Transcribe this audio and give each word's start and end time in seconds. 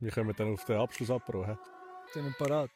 Wir 0.00 0.10
kommen 0.10 0.34
dann 0.34 0.54
auf 0.54 0.64
den 0.64 0.78
Abschluss 0.78 1.10
abbrauchen. 1.10 1.58
Sind 2.14 2.24
wir 2.24 2.32
parat? 2.32 2.70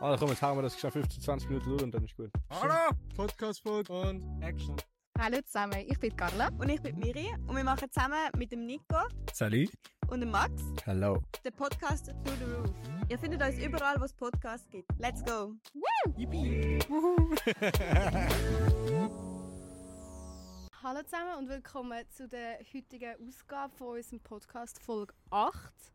Ah, 0.00 0.16
komm, 0.18 0.30
jetzt 0.30 0.42
hauen 0.42 0.58
wir 0.58 0.62
das 0.62 0.76
schon 0.76 0.90
15, 0.90 1.22
20 1.22 1.48
Minuten 1.48 1.68
durch 1.70 1.82
und 1.84 1.94
dann 1.94 2.04
ist 2.04 2.16
gut. 2.16 2.32
Hallo! 2.50 2.90
Podcast-Folge 3.14 3.92
und 3.92 4.42
Action. 4.42 4.74
Hallo 5.16 5.40
zusammen, 5.42 5.84
ich 5.86 5.96
bin 6.00 6.16
Carla. 6.16 6.48
Und 6.58 6.68
ich 6.68 6.82
bin 6.82 6.98
Miri 6.98 7.32
und 7.46 7.54
wir 7.54 7.62
machen 7.62 7.88
zusammen 7.88 8.18
mit 8.36 8.50
dem 8.50 8.66
Nico 8.66 8.96
Salut! 9.32 9.70
und 10.08 10.20
dem 10.22 10.32
Max 10.32 10.60
Hello. 10.84 11.22
den 11.44 11.52
Podcast 11.52 12.06
Through 12.06 12.36
the 12.40 12.44
Roof. 12.52 12.70
Ihr 13.08 13.16
findet 13.18 13.40
uns 13.40 13.56
überall, 13.64 14.00
wo 14.00 14.04
es 14.04 14.12
Podcasts 14.12 14.68
gibt. 14.70 14.90
Let's 14.98 15.24
go! 15.24 15.54
Hallo 20.82 21.00
zusammen 21.04 21.36
und 21.38 21.48
willkommen 21.48 22.02
zu 22.10 22.26
der 22.26 22.58
heutigen 22.74 23.14
Ausgabe 23.24 23.72
von 23.76 23.98
unserem 23.98 24.18
Podcast 24.18 24.82
Folge 24.82 25.14
8. 25.30 25.93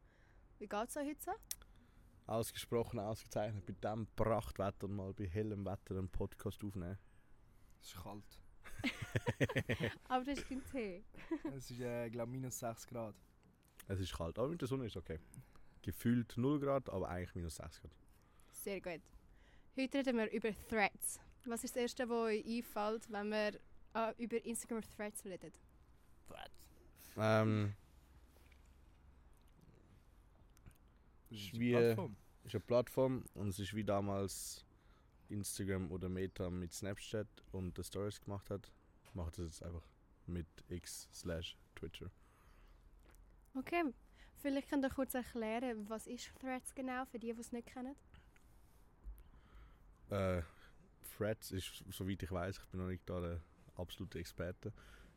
Wie 0.59 0.67
geht 0.67 0.89
es 0.89 0.97
euch 0.97 1.07
heute 1.07 1.21
so? 1.21 1.31
Ausgesprochen, 2.27 2.99
ausgezeichnet. 2.99 3.65
Bei 3.65 3.71
diesem 3.71 4.07
Prachtwetter 4.13 4.89
mal 4.89 5.13
bei 5.13 5.25
hellem 5.25 5.65
Wetter 5.65 5.95
einen 5.97 6.09
Podcast 6.09 6.61
aufnehmen. 6.65 6.97
Es 7.81 7.87
ist 7.87 8.03
kalt. 8.03 8.41
Aber 10.09 10.25
das 10.25 10.37
ist 10.37 10.51
dein 10.51 10.63
Tee. 10.65 11.03
Es 11.55 11.71
ist, 11.71 11.79
äh, 11.79 12.09
glaube 12.09 12.29
minus 12.29 12.59
6 12.59 12.87
Grad. 12.87 13.15
Es 13.87 14.01
ist 14.01 14.13
kalt, 14.13 14.37
aber 14.37 14.49
mit 14.49 14.61
der 14.61 14.67
Sonne 14.67 14.85
ist 14.85 14.97
okay. 14.97 15.19
Gefühlt 15.81 16.37
0 16.37 16.59
Grad, 16.59 16.89
aber 16.89 17.07
eigentlich 17.07 17.33
minus 17.35 17.55
6 17.55 17.81
Grad. 17.81 17.91
Sehr 18.51 18.81
gut. 18.81 19.01
Heute 19.77 19.97
reden 19.99 20.17
wir 20.17 20.29
über 20.31 20.51
Threads. 20.67 21.21
Was 21.45 21.63
ist 21.63 21.75
das 21.75 21.83
Erste, 21.83 22.09
was 22.09 22.17
euch 22.17 22.45
einfällt, 22.45 23.09
wenn 23.09 23.29
wir 23.29 23.59
äh, 23.95 24.23
über 24.23 24.43
Instagram 24.45 24.83
Threads 24.95 25.23
reden? 25.23 25.53
Ähm, 27.17 27.73
Das 31.29 31.39
ist 31.39 31.53
wie- 31.59 31.73
ist 31.73 32.55
eine 32.55 32.59
Plattform 32.65 33.25
und 33.35 33.49
es 33.49 33.59
ist 33.59 33.73
wie 33.73 33.83
damals 33.83 34.65
Instagram 35.29 35.91
oder 35.91 36.09
Meta 36.09 36.49
mit 36.49 36.73
Snapchat 36.73 37.27
und 37.51 37.77
die 37.77 37.83
Stories 37.83 38.19
gemacht 38.21 38.49
hat, 38.49 38.71
macht 39.13 39.37
es 39.37 39.45
jetzt 39.45 39.63
einfach 39.63 39.83
mit 40.25 40.47
X 40.69 41.07
slash 41.13 41.55
Twitter. 41.75 42.09
Okay, 43.53 43.83
vielleicht 44.37 44.69
könnt 44.69 44.85
ihr 44.85 44.89
kurz 44.89 45.13
erklären, 45.13 45.87
was 45.89 46.07
ist 46.07 46.31
Threads 46.39 46.73
genau, 46.73 47.05
für 47.05 47.19
die, 47.19 47.33
die 47.33 47.39
es 47.41 47.51
nicht 47.51 47.67
kennen? 47.67 47.95
Äh, 50.09 50.41
Threads 51.17 51.51
ist, 51.51 51.83
soweit 51.91 52.23
ich 52.23 52.31
weiß, 52.31 52.57
ich 52.57 52.65
bin 52.69 52.79
noch 52.79 52.87
nicht 52.87 53.07
da 53.07 53.19
der 53.19 53.41
absolute 53.75 54.19
Experte, 54.19 54.71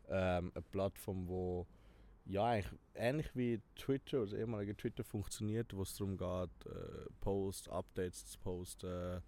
ähm, 0.09 0.51
eine 0.55 0.63
Plattform, 0.63 1.27
wo 1.29 1.67
ja 2.25 2.45
eigentlich 2.45 2.81
ähnlich 2.95 3.35
wie 3.35 3.61
Twitter 3.75 4.19
oder 4.19 4.31
das 4.31 4.39
ehemalige 4.39 4.77
Twitter 4.77 5.05
funktioniert, 5.05 5.75
wo 5.75 5.83
es 5.83 5.97
darum 5.97 6.17
geht, 6.17 6.67
äh, 6.67 7.07
Posts, 7.21 7.69
Updates 7.69 8.27
zu 8.27 8.39
posten, 8.39 9.23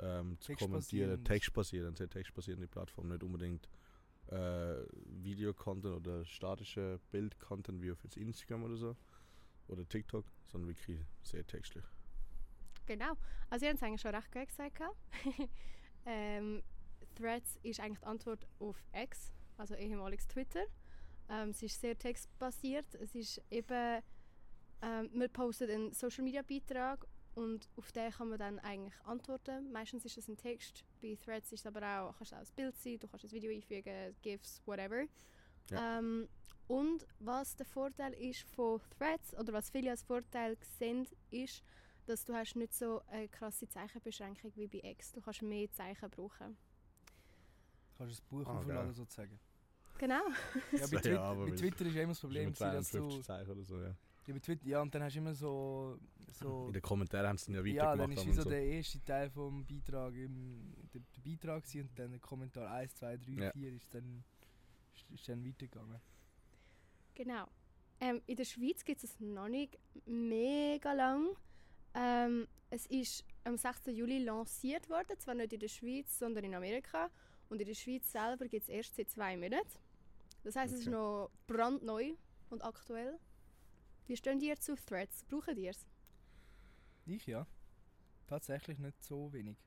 ähm, 0.00 0.36
zu 0.40 0.54
kommentieren, 0.54 1.24
Textbasierend. 1.24 1.98
sehr 1.98 2.08
textbasierende 2.08 2.68
Plattform, 2.68 3.08
nicht 3.08 3.22
unbedingt 3.22 3.68
äh, 4.28 4.76
Video-Content 5.22 5.94
oder 5.94 6.24
statische 6.24 7.00
Bild-Content 7.10 7.82
wie 7.82 7.90
auf 7.90 8.02
jetzt 8.04 8.16
Instagram 8.16 8.64
oder 8.64 8.76
so 8.76 8.96
oder 9.68 9.86
TikTok, 9.88 10.24
sondern 10.46 10.68
wirklich 10.68 10.98
sehr 11.22 11.46
textlich. 11.46 11.84
Genau. 12.86 13.12
Also 13.50 13.66
ihr 13.66 13.70
habt 13.70 13.78
es 13.78 13.82
eigentlich 13.82 14.00
schon 14.00 14.14
recht 14.14 14.32
gut 14.32 14.48
gesagt. 14.48 14.80
ähm, 16.06 16.62
Threads 17.14 17.58
ist 17.62 17.80
eigentlich 17.80 17.98
die 17.98 18.06
Antwort 18.06 18.46
auf 18.58 18.82
X, 18.94 19.32
also 19.58 19.74
ehemaliges 19.74 20.26
Twitter. 20.26 20.64
Ähm, 21.28 21.50
es 21.50 21.62
ist 21.62 21.80
sehr 21.80 21.96
textbasiert. 21.98 22.94
Es 22.94 23.14
ist 23.14 23.42
eben, 23.50 24.02
ähm, 24.82 25.10
man 25.12 25.30
postet 25.30 25.70
einen 25.70 25.92
Social 25.92 26.24
Media 26.24 26.42
Beitrag 26.42 27.06
und 27.34 27.68
auf 27.76 27.92
den 27.92 28.10
kann 28.10 28.28
man 28.30 28.38
dann 28.38 28.58
eigentlich 28.60 28.94
antworten. 29.04 29.70
Meistens 29.70 30.04
ist 30.04 30.18
es 30.18 30.28
ein 30.28 30.36
Text. 30.36 30.84
Bei 31.00 31.16
Threads 31.16 31.52
ist 31.52 31.60
es 31.60 31.66
aber 31.66 31.80
auch, 31.82 32.16
kannst 32.16 32.32
du 32.32 32.36
auch 32.36 32.40
ein 32.40 32.46
Bild 32.56 32.76
sein, 32.78 32.98
du 32.98 33.06
kannst 33.08 33.24
ein 33.24 33.30
Video 33.30 33.52
einfügen, 33.52 34.16
GIFs, 34.22 34.62
whatever. 34.66 35.04
Ja. 35.70 35.98
Ähm, 35.98 36.28
und 36.66 37.06
was 37.18 37.56
der 37.56 37.66
Vorteil 37.66 38.12
ist 38.14 38.42
von 38.42 38.80
Threads 38.98 39.34
oder 39.38 39.52
was 39.52 39.70
viele 39.70 39.90
als 39.90 40.02
Vorteil 40.02 40.56
sehen, 40.78 41.06
ist, 41.30 41.62
dass 42.06 42.24
du 42.24 42.34
hast 42.34 42.56
nicht 42.56 42.74
so 42.74 43.02
eine 43.08 43.28
krasse 43.28 43.68
Zeichenbeschränkung 43.68 44.52
wie 44.56 44.66
bei 44.66 44.80
X. 44.82 45.12
Du 45.12 45.20
kannst 45.20 45.42
mehr 45.42 45.70
Zeichen 45.70 46.10
brauchen. 46.10 46.56
Kannst 47.96 48.00
du 48.00 48.06
das 48.06 48.20
Buch 48.22 48.46
Ah, 48.46 48.58
aufladen 48.58 48.92
sozusagen. 48.94 49.38
Genau. 49.98 50.22
Ja, 50.72 50.86
bei, 50.90 50.96
Ja, 50.96 51.00
Twi 51.00 51.16
aber 51.16 51.46
bei 51.46 51.56
Twitter 51.56 51.86
ist 51.86 51.94
ja 51.94 52.02
immer 52.02 52.12
das 52.12 52.20
Problem, 52.20 52.46
mit 52.46 52.60
dass 52.60 52.90
du... 52.90 52.98
52 52.98 53.24
Zeichen 53.24 53.50
oder 53.50 53.64
so, 53.64 53.80
ja. 53.80 53.94
Ja, 54.26 54.34
bei 54.34 54.40
Twitter, 54.40 54.66
ja, 54.66 54.82
und 54.82 54.94
dann 54.94 55.02
hast 55.02 55.14
du 55.14 55.18
immer 55.18 55.34
so... 55.34 55.98
so 56.38 56.66
In 56.66 56.72
den 56.74 56.82
Kommentaren 56.82 57.26
haben 57.28 57.38
sie 57.38 57.52
es 57.52 57.56
ja 57.56 57.64
ja, 57.64 57.96
dann 57.96 57.98
weitergemacht. 58.00 58.18
ist 58.18 58.26
wie 58.26 58.32
so 58.36 58.42
so. 58.42 58.50
der 58.50 58.62
erste 58.64 59.04
Teil 59.04 59.30
vom 59.30 59.66
Beitrag 59.66 60.14
im, 60.14 60.74
der, 60.92 61.00
der 61.00 61.30
Beitrag 61.30 61.62
gewesen 61.64 61.88
und 61.88 61.98
dann 61.98 62.10
der 62.10 62.20
Kommentar 62.20 62.70
1, 62.70 62.94
2, 62.96 63.16
3, 63.16 63.32
Ja. 63.32 63.52
4 63.52 63.72
ist 63.72 63.94
dann, 63.94 64.24
ist, 64.94 65.10
ist 65.10 65.28
dann 65.28 65.44
weitergegangen. 65.44 66.00
Genau. 67.14 67.46
Ähm, 68.00 68.22
in 68.26 68.36
der 68.36 68.44
Schweiz 68.44 68.84
gibt 68.84 69.02
es 69.02 69.10
es 69.10 69.20
noch 69.20 69.48
nicht 69.48 69.76
mega 70.06 70.92
lang. 70.92 71.30
Ähm, 71.94 72.46
es 72.70 72.86
ist 72.86 73.24
am 73.44 73.56
6. 73.56 73.86
Juli 73.86 74.22
lanciert 74.22 74.88
worden, 74.88 75.18
zwar 75.18 75.34
nicht 75.34 75.52
in 75.52 75.60
der 75.60 75.68
Schweiz, 75.68 76.16
sondern 76.18 76.44
in 76.44 76.54
Amerika. 76.54 77.10
Und 77.48 77.60
in 77.60 77.66
der 77.66 77.74
Schweiz 77.74 78.12
selber 78.12 78.46
gibt 78.46 78.64
es 78.64 78.68
erst 78.68 78.94
seit 78.94 79.10
zwei 79.10 79.36
Monaten. 79.36 79.78
Das 80.48 80.56
heißt, 80.56 80.72
es 80.72 80.80
ist 80.80 80.86
Okay. 80.88 80.96
noch 80.96 81.30
brandneu 81.46 82.14
und 82.48 82.64
aktuell. 82.64 83.18
Wie 84.06 84.16
stehen 84.16 84.40
ihr 84.40 84.58
zu 84.58 84.76
Threads? 84.76 85.22
Brauchen 85.24 85.58
ihr 85.58 85.72
es? 85.72 85.86
Ich 87.04 87.26
ja. 87.26 87.46
Tatsächlich 88.26 88.78
nicht 88.78 89.04
so 89.04 89.30
wenig. 89.34 89.58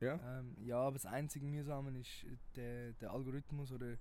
Ja? 0.00 0.18
Ähm, 0.38 0.56
ja, 0.64 0.78
aber 0.78 0.92
das 0.94 1.04
einzige 1.04 1.44
Mühsame 1.44 1.98
ist 1.98 2.24
äh, 2.24 2.38
der, 2.54 2.92
der 2.94 3.10
Algorithmus 3.10 3.70
oder 3.72 3.98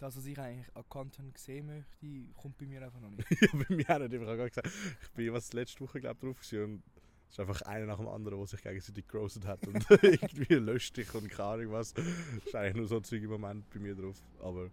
das, 0.00 0.18
was 0.18 0.26
ich 0.26 0.38
eigentlich 0.38 0.68
an 0.76 0.84
Content 0.90 1.38
sehen 1.38 1.64
möchte, 1.64 2.34
kommt 2.34 2.58
bei 2.58 2.66
mir 2.66 2.82
einfach 2.82 3.00
noch 3.00 3.08
nicht. 3.16 3.30
ja, 3.30 3.48
bei 3.52 3.74
mir 3.74 3.88
auch 3.88 3.98
nicht. 4.00 4.12
Ich 4.12 4.20
habe 4.20 4.36
gerade 4.36 4.48
gesagt, 4.50 4.68
ich 5.02 5.10
bin 5.12 5.32
was 5.32 5.50
letzte 5.54 5.80
Woche 5.80 5.98
glaub, 5.98 6.20
drauf 6.20 6.38
gewesen 6.40 6.62
und 6.74 6.82
es 7.28 7.32
ist 7.32 7.40
einfach 7.40 7.62
einer 7.62 7.86
nach 7.86 7.96
dem 7.96 8.08
anderen, 8.08 8.36
der 8.36 8.46
sich 8.48 8.60
gegenseitig 8.60 9.08
gerostet 9.08 9.46
hat 9.46 9.66
und 9.66 9.82
irgendwie 10.02 10.56
löscht 10.56 10.98
dich 10.98 11.14
und 11.14 11.30
keine 11.30 11.48
Ahnung 11.48 11.72
was. 11.72 11.94
Das 11.94 12.04
ist 12.44 12.54
eigentlich 12.54 12.76
nur 12.76 12.86
so 12.86 12.96
ein 12.98 13.04
Zeug 13.04 13.22
im 13.22 13.30
Moment 13.30 13.70
bei 13.70 13.78
mir 13.78 13.94
drauf. 13.94 14.22
Aber 14.40 14.70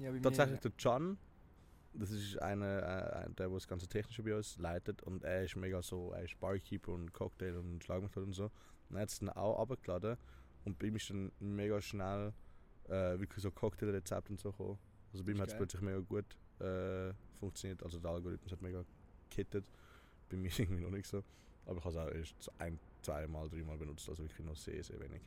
Ja, 0.00 0.12
tatsächlich 0.20 0.60
der 0.60 0.70
Can, 0.72 1.18
das 1.94 2.10
ist 2.10 2.40
einer, 2.40 2.82
äh, 2.82 3.30
der, 3.30 3.48
der 3.48 3.48
das 3.48 3.66
ganze 3.66 3.88
Technische 3.88 4.22
bei 4.22 4.34
uns 4.34 4.56
leitet 4.58 5.02
und 5.02 5.24
er 5.24 5.44
ist 5.44 5.56
mega 5.56 5.82
so, 5.82 6.12
er 6.12 6.24
ist 6.24 6.38
Barkeeper 6.38 6.92
und 6.92 7.12
Cocktail 7.12 7.56
und 7.56 7.82
Schlagmethode 7.82 8.26
und 8.26 8.32
so. 8.32 8.50
Und 8.88 8.96
er 8.96 9.02
hat 9.02 9.08
es 9.08 9.18
dann 9.18 9.30
auch 9.30 9.58
abgeladen 9.58 10.16
und 10.64 10.78
bei 10.78 10.86
ihm 10.86 10.96
ist 10.96 11.10
dann 11.10 11.32
mega 11.40 11.80
schnell 11.80 12.32
äh, 12.88 13.18
wirklich 13.18 13.42
so 13.42 13.50
Cocktailrezept 13.50 14.30
und 14.30 14.40
so 14.40 14.50
gekommen. 14.50 14.78
Also 15.12 15.24
bei 15.24 15.32
ihm 15.32 15.40
hat 15.40 15.48
es 15.48 15.56
plötzlich 15.56 15.82
mega 15.82 16.00
gut 16.00 16.36
äh, 16.60 17.12
funktioniert, 17.38 17.82
also 17.82 17.98
der 17.98 18.10
Algorithmus 18.10 18.52
hat 18.52 18.62
mega 18.62 18.84
gekittet. 19.28 19.64
Bei 20.28 20.36
mir 20.36 20.50
irgendwie 20.58 20.82
noch 20.82 20.90
nicht 20.90 21.06
so. 21.06 21.22
Aber 21.66 21.78
ich 21.78 21.84
habe 21.84 21.94
es 21.94 21.96
auch 21.96 22.14
erst 22.14 22.60
ein, 22.60 22.78
zweimal, 23.02 23.48
dreimal 23.48 23.76
benutzt, 23.76 24.08
also 24.08 24.22
wirklich 24.22 24.46
noch 24.46 24.56
sehr, 24.56 24.82
sehr 24.82 24.98
wenig. 25.00 25.20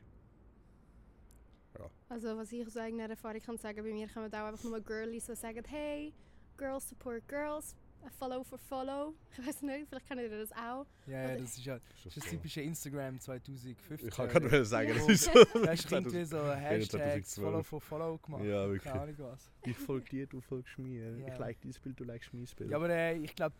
Also 2.09 2.35
was 2.37 2.51
ich 2.51 2.65
aus 2.65 2.77
eigener 2.77 3.09
Erfahrung 3.09 3.39
kann 3.41 3.57
sagen, 3.57 3.83
bei 3.83 3.93
mir 3.93 4.07
kommen 4.07 4.33
auch 4.33 4.37
einfach 4.45 4.63
nur 4.63 4.81
Girlies, 4.81 5.25
die 5.27 5.35
sagen, 5.35 5.63
hey, 5.67 6.13
Girls 6.57 6.89
support 6.89 7.27
Girls, 7.27 7.75
a 8.05 8.09
follow 8.09 8.43
for 8.43 8.57
follow. 8.57 9.13
Ich 9.39 9.47
weiß 9.47 9.61
nicht, 9.61 9.87
vielleicht 9.87 10.07
kennt 10.07 10.21
ihr 10.21 10.29
das 10.29 10.51
auch. 10.51 10.85
Ja, 11.07 11.29
ja, 11.29 11.37
das 11.37 11.57
ist 11.57 11.65
ja 11.65 11.75
Ist 11.77 11.83
das, 11.87 12.03
das 12.03 12.17
ist 12.17 12.29
typische 12.29 12.61
Instagram 12.61 13.19
2015. 13.19 14.07
Ich 14.09 14.13
kann 14.15 14.27
gerade 14.27 14.65
sagen, 14.65 14.89
Ja. 14.89 14.95
das 14.95 15.07
ist 15.09 15.23
so. 15.33 15.59
Da 15.59 15.71
hast 15.71 15.89
du 15.89 15.95
irgendwie 15.95 16.25
so 16.25 16.37
Hashtags 16.53 17.31
2012. 17.31 17.35
Follow 17.35 17.63
for 17.63 17.81
Follow 17.81 18.17
gemacht. 18.17 18.43
Ja, 18.43 18.67
wirklich. 18.67 18.83
Keine 18.83 19.01
Ahnung 19.01 19.15
was. 19.19 19.51
Ich 19.65 19.77
folge 19.77 20.09
dir, 20.09 20.27
du 20.27 20.41
folgst 20.41 20.77
mir. 20.77 21.17
Ja. 21.17 21.27
Ich 21.27 21.37
like 21.39 21.61
dieses 21.61 21.79
Bild, 21.79 21.99
du 21.99 22.03
likest 22.03 22.33
mein 22.33 22.45
Bild. 22.57 22.69
Ja, 22.69 22.77
aber 22.77 22.89
äh, 22.89 23.17
ich 23.17 23.35
glaube, 23.35 23.55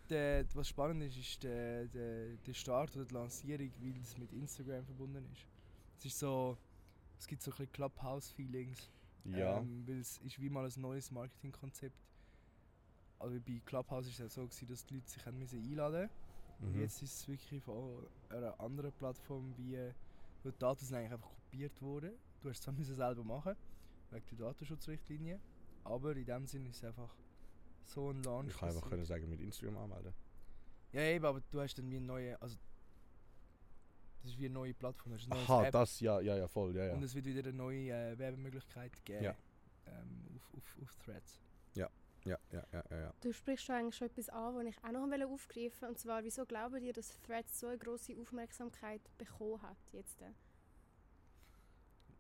was 0.54 0.68
spannend 0.68 1.04
ist, 1.04 1.18
ist 1.18 1.44
der, 1.44 1.86
der, 1.86 2.28
der 2.46 2.54
Start 2.54 2.96
oder 2.96 3.06
die 3.06 3.14
Lancierung, 3.14 3.72
weil 3.80 4.02
es 4.02 4.18
mit 4.18 4.32
Instagram 4.34 4.84
verbunden 4.86 5.26
ist. 5.32 5.46
Es 6.00 6.06
ist 6.06 6.20
so, 6.20 6.58
es 7.22 7.28
gibt 7.28 7.44
so 7.44 7.52
ein 7.52 7.58
bisschen 7.58 7.72
Clubhouse-Feelings. 7.74 8.90
ja. 9.26 9.60
Ähm, 9.60 9.84
weil 9.88 10.00
es 10.00 10.18
ist 10.20 10.42
wie 10.42 10.50
mal 10.50 10.66
ein 10.66 10.82
neues 10.82 11.12
Marketingkonzept. 11.12 11.96
Also 13.20 13.40
bei 13.40 13.62
Clubhouse 13.64 14.08
ist 14.08 14.14
es 14.14 14.18
ja 14.20 14.28
so, 14.30 14.42
gewesen, 14.48 14.68
dass 14.68 14.84
die 14.88 14.96
Leute 14.96 15.08
sich 15.10 15.24
haben 15.26 15.38
müssen 15.38 15.62
einladen 15.62 16.10
mussten. 16.10 16.66
Und 16.66 16.74
Mhm. 16.76 16.82
jetzt 16.82 17.02
ist 17.04 17.14
es 17.16 17.28
wirklich 17.28 17.62
von 17.64 18.08
einer 18.30 18.60
anderen 18.60 18.92
Plattform, 18.94 19.54
wie, 19.58 19.78
wo 20.44 20.50
die 20.50 20.58
Daten 20.58 20.84
sind 20.84 20.98
eigentlich 20.98 21.12
einfach 21.14 21.30
kopiert 21.30 21.80
wurden. 21.82 22.12
Du 22.42 22.50
hast 22.50 22.68
es 22.68 22.74
müssen 22.76 22.96
selber 22.96 23.24
machen, 23.24 23.56
wegen 24.10 24.26
der 24.32 24.38
Datenschutzrichtlinie, 24.48 25.40
aber 25.84 26.16
in 26.16 26.26
dem 26.26 26.48
Sinne 26.48 26.70
ist 26.70 26.78
es 26.78 26.84
einfach 26.84 27.16
so 27.86 28.10
ein 28.10 28.24
Launch. 28.24 28.50
Ich 28.50 28.58
kann 28.58 28.70
einfach 28.70 28.90
können 28.90 29.06
sagen, 29.06 29.30
mit 29.30 29.40
Instagram 29.42 29.78
anmelden. 29.78 30.14
Ja, 30.94 31.02
eben, 31.02 31.26
aber 31.26 31.42
du 31.52 31.62
hast 31.62 31.78
dann 31.78 31.90
wie 31.92 32.00
neue, 32.00 32.42
also 32.42 32.58
das 34.22 34.32
ist 34.32 34.40
wie 34.40 34.46
eine 34.46 34.54
neue 34.54 34.74
Plattform, 34.74 35.14
das 35.14 35.26
Aha, 35.30 35.66
App 35.66 35.72
das, 35.72 36.00
ja, 36.00 36.20
ja, 36.20 36.38
ja, 36.38 36.48
voll, 36.48 36.76
ja, 36.76 36.86
ja. 36.86 36.94
und 36.94 37.04
es 37.04 37.16
wird 37.16 37.26
wieder 37.26 37.42
eine 37.42 37.54
neue 37.54 37.90
äh, 37.92 38.18
Werbemöglichkeit 38.18 39.04
geben 39.04 39.24
Ja. 39.24 39.36
ähm, 39.88 40.28
auf, 40.36 40.54
auf, 40.56 40.78
auf 40.84 40.96
Threads. 40.98 41.42
Ja, 41.74 41.90
ja, 42.26 42.38
ja, 42.52 42.64
ja. 42.72 42.84
ja. 42.92 43.14
Du 43.22 43.34
sprichst 43.34 43.66
schon 43.66 43.76
eigentlich 43.76 43.96
schon 43.96 44.08
etwas 44.08 44.30
an, 44.30 44.56
was 44.56 44.66
ich 44.66 44.78
auch 44.84 44.92
noch 44.92 45.32
aufgreifen 45.32 45.88
Und 45.88 45.98
zwar, 45.98 46.24
wieso 46.24 46.46
glauben 46.46 46.84
ihr, 46.84 46.94
dass 46.94 47.20
Threads 47.22 47.60
so 47.60 47.68
eine 47.68 47.78
grosse 47.78 48.16
Aufmerksamkeit 48.20 49.02
bekommen 49.18 49.62
hat 49.62 49.78
jetzt? 49.92 50.24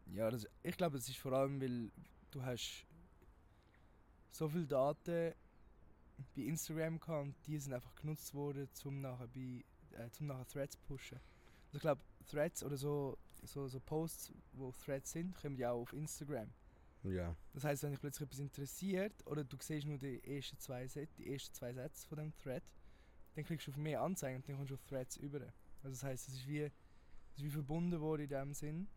Ja, 0.07 0.30
das, 0.30 0.48
ich 0.63 0.75
glaube, 0.75 0.98
es 0.98 1.07
ist 1.07 1.18
vor 1.18 1.33
allem, 1.33 1.62
weil 1.62 1.92
du 2.31 2.44
hast 2.44 2.86
so 4.31 4.50
viele 4.50 4.65
Daten 4.65 5.33
bei 6.36 6.42
Instagram 6.42 7.00
gehabt 7.00 7.24
und 7.24 7.36
die 7.48 7.57
sind 7.59 7.74
einfach 7.74 7.94
genutzt 7.95 8.33
worden, 8.33 8.68
um 8.86 9.01
nachher, 9.01 9.27
bei, 9.27 9.63
äh, 9.98 10.09
zum 10.12 10.27
nachher 10.27 10.48
Threads 10.48 10.75
zu 10.75 10.81
pushen. 10.81 11.19
Also 11.71 11.77
ich 11.77 11.81
glaube, 11.81 12.01
Threads 12.29 12.63
oder 12.63 12.75
so, 12.75 13.18
so, 13.44 13.68
so 13.69 13.79
Posts, 13.79 14.33
wo 14.51 14.73
Threads 14.73 15.13
sind, 15.13 15.33
kommen 15.35 15.56
ja 15.56 15.71
auch 15.71 15.83
auf 15.83 15.94
Instagram. 15.94 16.50
Ja, 17.03 17.33
Das 17.53 17.63
heißt, 17.63 17.81
wenn 17.83 17.91
dich 17.91 18.00
plötzlich 18.01 18.27
etwas 18.27 18.39
interessiert 18.39 19.25
oder 19.25 19.45
du 19.45 19.56
siehst 19.59 19.88
nur 19.88 19.97
die 19.97 20.21
ersten 20.23 20.59
zwei, 20.59 20.85
Set, 20.88 21.09
die 21.18 21.31
ersten 21.31 21.53
zwei 21.53 21.73
Sätze 21.73 22.06
von 22.07 22.18
dem 22.18 22.38
Thread, 22.38 22.62
dann 23.35 23.45
klickst 23.45 23.68
du 23.68 23.71
auf 23.71 23.77
mehr 23.77 24.01
Anzeigen 24.01 24.35
und 24.35 24.47
dann 24.50 24.57
kommst 24.57 24.71
du 24.71 24.75
auf 24.75 24.83
Threads 24.83 25.15
über. 25.15 25.39
Also 25.81 25.89
das 25.89 26.03
heißt, 26.03 26.27
es 26.27 26.33
ist 26.35 26.47
wie, 26.47 26.59
es 26.59 27.38
ist 27.38 27.44
wie 27.44 27.50
verbunden 27.50 28.00
worden 28.01 28.24
in 28.24 28.29
dem 28.29 28.53
Sinn. 28.53 28.88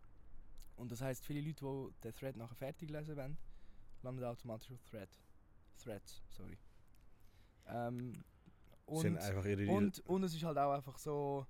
Und 0.77 0.91
das 0.91 1.00
heißt, 1.00 1.25
viele 1.25 1.41
Leute, 1.41 1.65
die 1.65 2.00
den 2.03 2.12
Thread 2.12 2.37
nachher 2.37 2.56
fertig 2.56 2.91
lesen 2.91 3.17
wollen, 3.17 3.38
landen 4.03 4.25
automatisch 4.25 4.73
auf 4.73 4.82
Thread. 4.91 5.09
Threads, 5.82 6.23
sorry. 6.29 6.59
Ähm, 7.69 8.25
sind 8.93 9.17
und, 9.17 9.69
und, 9.69 10.00
und 10.00 10.23
es 10.25 10.35
ist 10.35 10.43
halt 10.43 10.59
auch 10.59 10.73
einfach 10.73 10.99
so 10.99 11.47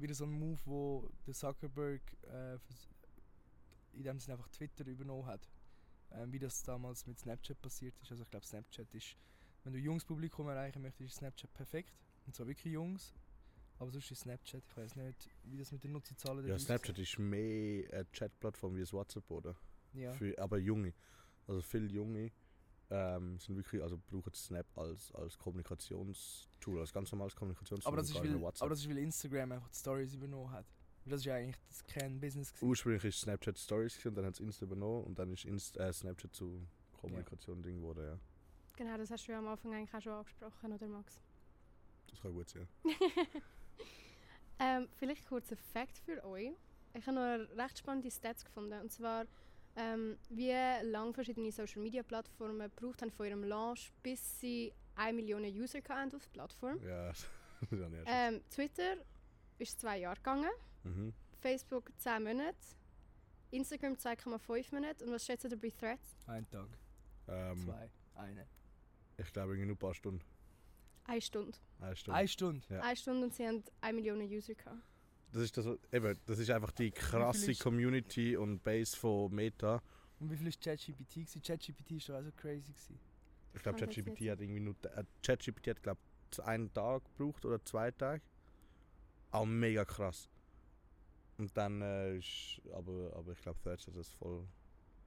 wieder 0.00 0.14
so 0.14 0.24
ein 0.24 0.32
Move, 0.32 0.60
wo 0.64 1.10
der 1.26 1.34
Zuckerberg 1.34 2.02
äh, 2.22 2.58
in 3.92 4.04
dem 4.04 4.18
Sinne 4.18 4.36
einfach 4.36 4.48
Twitter 4.48 4.86
übernommen 4.86 5.26
hat. 5.26 5.48
Ähm, 6.12 6.32
wie 6.32 6.38
das 6.38 6.62
damals 6.62 7.06
mit 7.06 7.18
Snapchat 7.18 7.60
passiert 7.60 7.94
ist. 8.00 8.10
Also 8.10 8.22
ich 8.22 8.30
glaube 8.30 8.46
Snapchat 8.46 8.94
ist, 8.94 9.16
wenn 9.64 9.72
du 9.72 9.78
junges 9.78 10.04
Publikum 10.04 10.48
erreichen 10.48 10.80
möchtest, 10.82 11.10
ist 11.10 11.16
Snapchat 11.16 11.52
perfekt. 11.52 11.92
Und 12.26 12.34
zwar 12.34 12.46
wirklich 12.46 12.72
Jungs. 12.72 13.12
Aber 13.78 13.90
sonst 13.90 14.10
ist 14.10 14.20
Snapchat, 14.20 14.62
ich 14.64 14.76
weiß 14.76 14.96
nicht, 14.96 15.28
wie 15.44 15.58
das 15.58 15.70
mit 15.72 15.84
den 15.84 15.92
Nutzerzahlen 15.92 16.44
Ja, 16.44 16.50
dort 16.50 16.60
Snapchat 16.60 16.98
ist 16.98 17.18
mehr 17.18 17.92
eine 17.92 18.04
Chatplattform 18.06 18.74
wie 18.76 18.80
das 18.80 18.92
WhatsApp, 18.92 19.30
oder? 19.30 19.54
Ja. 19.92 20.12
Für, 20.14 20.38
aber 20.38 20.58
junge. 20.58 20.94
Also 21.46 21.60
viele 21.60 21.88
junge 21.88 22.32
ähm, 22.90 23.38
sind 23.38 23.56
wirklich, 23.56 23.82
also 23.82 23.98
brauchen 24.10 24.32
Snap 24.34 24.66
als, 24.76 25.12
als 25.14 25.38
Kommunikationstool, 25.38 26.80
als 26.80 26.92
ganz 26.92 27.10
normales 27.12 27.34
Kommunikationstool. 27.34 27.88
aber, 27.92 27.96
das 28.00 28.10
ist, 28.10 28.16
WhatsApp. 28.16 28.62
aber 28.62 28.70
das 28.70 28.80
ist, 28.80 28.88
weil 28.88 28.98
Instagram 28.98 29.52
einfach 29.52 29.68
die 29.68 29.76
Stories 29.76 30.14
übernommen 30.14 30.50
hat. 30.50 30.66
Weil 31.04 31.10
das 31.12 31.20
ist 31.20 31.26
ja 31.26 31.34
eigentlich 31.34 31.58
das 31.68 31.84
Kernbusiness. 31.84 32.52
gewesen. 32.52 32.68
Ursprünglich 32.68 33.04
ist 33.04 33.20
Snapchat 33.20 33.58
Stories 33.58 33.94
gewesen, 33.94 34.08
und 34.08 34.14
dann 34.16 34.26
hat 34.26 34.34
es 34.34 34.40
Insta 34.40 34.64
übernommen 34.64 35.04
und 35.04 35.18
dann 35.18 35.32
ist 35.32 35.44
Inst 35.44 35.76
äh, 35.76 35.92
Snapchat 35.92 36.34
zu 36.34 36.66
Kommunikation 37.00 37.62
Ding 37.62 37.76
geworden, 37.76 38.04
ja. 38.04 38.18
Genau, 38.76 38.96
das 38.98 39.10
hast 39.10 39.26
du 39.26 39.32
ja 39.32 39.38
am 39.38 39.48
Anfang 39.48 39.72
eigentlich 39.74 39.94
auch 39.94 40.02
schon 40.02 40.12
angesprochen, 40.12 40.72
oder 40.72 40.86
Max? 40.86 41.20
Das 42.10 42.20
kann 42.20 42.32
gut 42.32 42.48
sein. 42.48 42.68
ähm, 44.58 44.88
vielleicht 44.96 45.26
kurz 45.26 45.50
ein 45.50 45.58
Fact 45.72 45.98
für 45.98 46.22
euch. 46.24 46.52
Ich 46.94 47.06
habe 47.06 47.16
noch 47.16 47.22
eine 47.22 47.48
recht 47.56 47.78
spannende 47.78 48.10
Stats 48.10 48.44
gefunden. 48.44 48.80
Und 48.80 48.90
zwar, 48.90 49.26
ähm, 49.76 50.18
wie 50.30 50.52
lange 50.90 51.12
verschiedene 51.12 51.52
Social 51.52 51.82
Media 51.82 52.02
Plattformen 52.02 52.58
gebraucht 52.74 53.02
haben 53.02 53.10
von 53.12 53.26
ihrem 53.26 53.44
Launch, 53.44 53.92
bis 54.02 54.40
sie 54.40 54.72
1 54.96 55.14
Million 55.14 55.44
User 55.44 55.80
hatten 55.88 56.14
auf 56.14 56.22
der 56.24 56.30
Plattform. 56.32 56.80
Ja, 56.82 57.08
das. 57.70 58.02
Ähm, 58.06 58.40
Twitter 58.50 58.96
ist 59.58 59.80
zwei 59.80 59.98
Jahre 59.98 60.16
gegangen, 60.16 60.50
Mhm. 60.84 61.12
Facebook 61.40 61.90
10 61.98 62.22
Monate, 62.22 62.56
Instagram 63.50 63.94
2,5 63.94 64.74
Monate. 64.74 65.04
Und 65.04 65.12
was 65.12 65.24
schätzt 65.24 65.44
ihr 65.44 65.56
bei 65.56 65.70
Threads? 65.70 66.16
Ein 66.26 66.48
Tag, 66.50 66.68
Ähm, 67.28 67.58
zwei, 67.58 67.90
eine. 68.14 68.46
ich 69.18 69.32
glaube, 69.32 69.52
irgendwie 69.52 69.66
nur 69.66 69.74
ein 69.74 69.78
paar 69.78 69.94
Stunden. 69.94 70.24
Eine 71.04 71.20
Stunde. 71.20 71.56
Eine 71.80 71.96
Stunde. 71.96 72.18
Eine 72.18 72.28
Stunde. 72.28 72.66
Ja. 72.68 72.80
Eine 72.82 72.96
Stunde 72.96 73.26
und 73.26 73.34
sie 73.34 73.46
haben 73.46 73.62
1 73.80 73.94
Million 73.94 74.20
User 74.22 74.54
gehabt. 74.54 74.78
Das 75.32 75.42
ist, 75.42 75.56
das, 75.56 75.66
eben, 75.92 76.18
das 76.26 76.38
ist 76.38 76.50
einfach 76.50 76.70
die 76.70 76.90
krasse 76.90 77.54
Community 77.54 78.36
und 78.36 78.62
Base 78.62 78.96
von 78.96 79.34
Meta. 79.34 79.82
Und 80.18 80.30
wie 80.30 80.36
viel 80.36 80.46
ist 80.46 80.62
ChatGPT? 80.62 81.14
gewesen? 81.14 81.42
ChatGPT 81.42 81.90
ist 81.92 82.08
doch 82.08 82.14
auch 82.14 82.22
so 82.22 82.30
crazy. 82.36 82.72
Gewesen. 82.72 82.98
Ich 83.54 83.62
glaube, 83.62 83.78
ChatGPT 83.78 84.30
hat 84.30 84.40
irgendwie 84.40 84.60
nur. 84.60 84.74
Äh, 84.94 85.04
ChatGPT 85.22 85.68
hat, 85.68 85.82
glaube 85.82 86.00
ich, 86.30 86.42
einen 86.42 86.72
Tag 86.72 87.04
gebraucht 87.04 87.44
oder 87.44 87.62
zwei 87.64 87.90
Tage. 87.90 88.22
Auch 89.30 89.44
mega 89.44 89.84
krass. 89.84 90.30
Und 91.38 91.54
dann 91.56 91.82
äh, 91.82 92.16
ist. 92.16 92.60
Aber, 92.72 93.12
aber 93.14 93.32
ich 93.32 93.40
glaube, 93.40 93.58
Threads 93.62 93.86
hat 93.86 93.96
das 93.96 94.10
voll, 94.10 94.46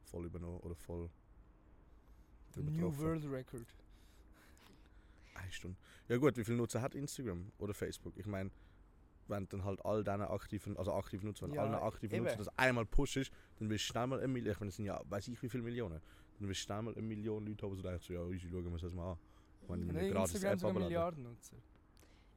voll 0.03 0.25
übernommen 0.25 0.59
oder 0.59 0.75
voll. 0.75 1.09
New. 2.55 2.95
World 2.97 3.25
Record. 3.25 3.67
Eine 5.35 5.51
Stunde. 5.51 5.77
Ja, 6.07 6.17
gut, 6.17 6.35
wie 6.37 6.43
viele 6.43 6.57
Nutzer 6.57 6.81
hat 6.81 6.95
Instagram 6.95 7.51
oder 7.57 7.73
Facebook? 7.73 8.17
Ich 8.17 8.25
meine, 8.25 8.51
wenn 9.29 9.47
dann 9.49 9.63
halt 9.63 9.83
all 9.85 10.03
deine 10.03 10.29
aktiven, 10.29 10.77
also 10.77 10.93
aktive 10.93 11.25
Nutzer, 11.25 11.47
wenn 11.47 11.53
Ja, 11.55 11.63
alle 11.63 11.81
aktiven 11.81 12.15
eben. 12.15 12.23
Nutzer 12.25 12.37
das 12.37 12.57
einmal 12.57 12.85
pushst, 12.85 13.31
dann 13.59 13.69
wirst 13.69 13.85
du 13.85 13.91
schnell 13.93 14.07
mal 14.07 14.19
eine 14.19 14.27
Million. 14.27 14.51
Ich 14.53 14.59
meine, 14.59 14.69
das 14.69 14.75
sind 14.77 14.85
ja, 14.85 15.01
weiß 15.09 15.27
ich 15.27 15.41
wie 15.41 15.49
viele 15.49 15.63
Millionen. 15.63 16.01
Dann 16.39 16.47
wirst 16.49 16.61
du 16.61 16.63
schnell 16.65 16.81
mal 16.81 16.93
eine 16.93 17.01
Million 17.01 17.45
Leute 17.45 17.65
haben, 17.65 17.75
die 17.75 17.81
denken 17.81 17.99
so, 18.01 18.13
ja, 18.13 18.25
easy, 18.29 18.49
schauen 18.49 18.65
wir 18.65 18.71
uns 18.71 18.81
das 18.81 18.93
mal 18.93 19.11
an. 19.13 19.19
Wenn 19.67 19.81
ich 19.81 19.93
mir 19.93 20.09
gratis 20.11 20.33
Instagram 20.35 20.53
App 20.53 20.59
sogar. 20.59 20.83
Milliarden 20.83 21.23
Nutzer. 21.23 21.57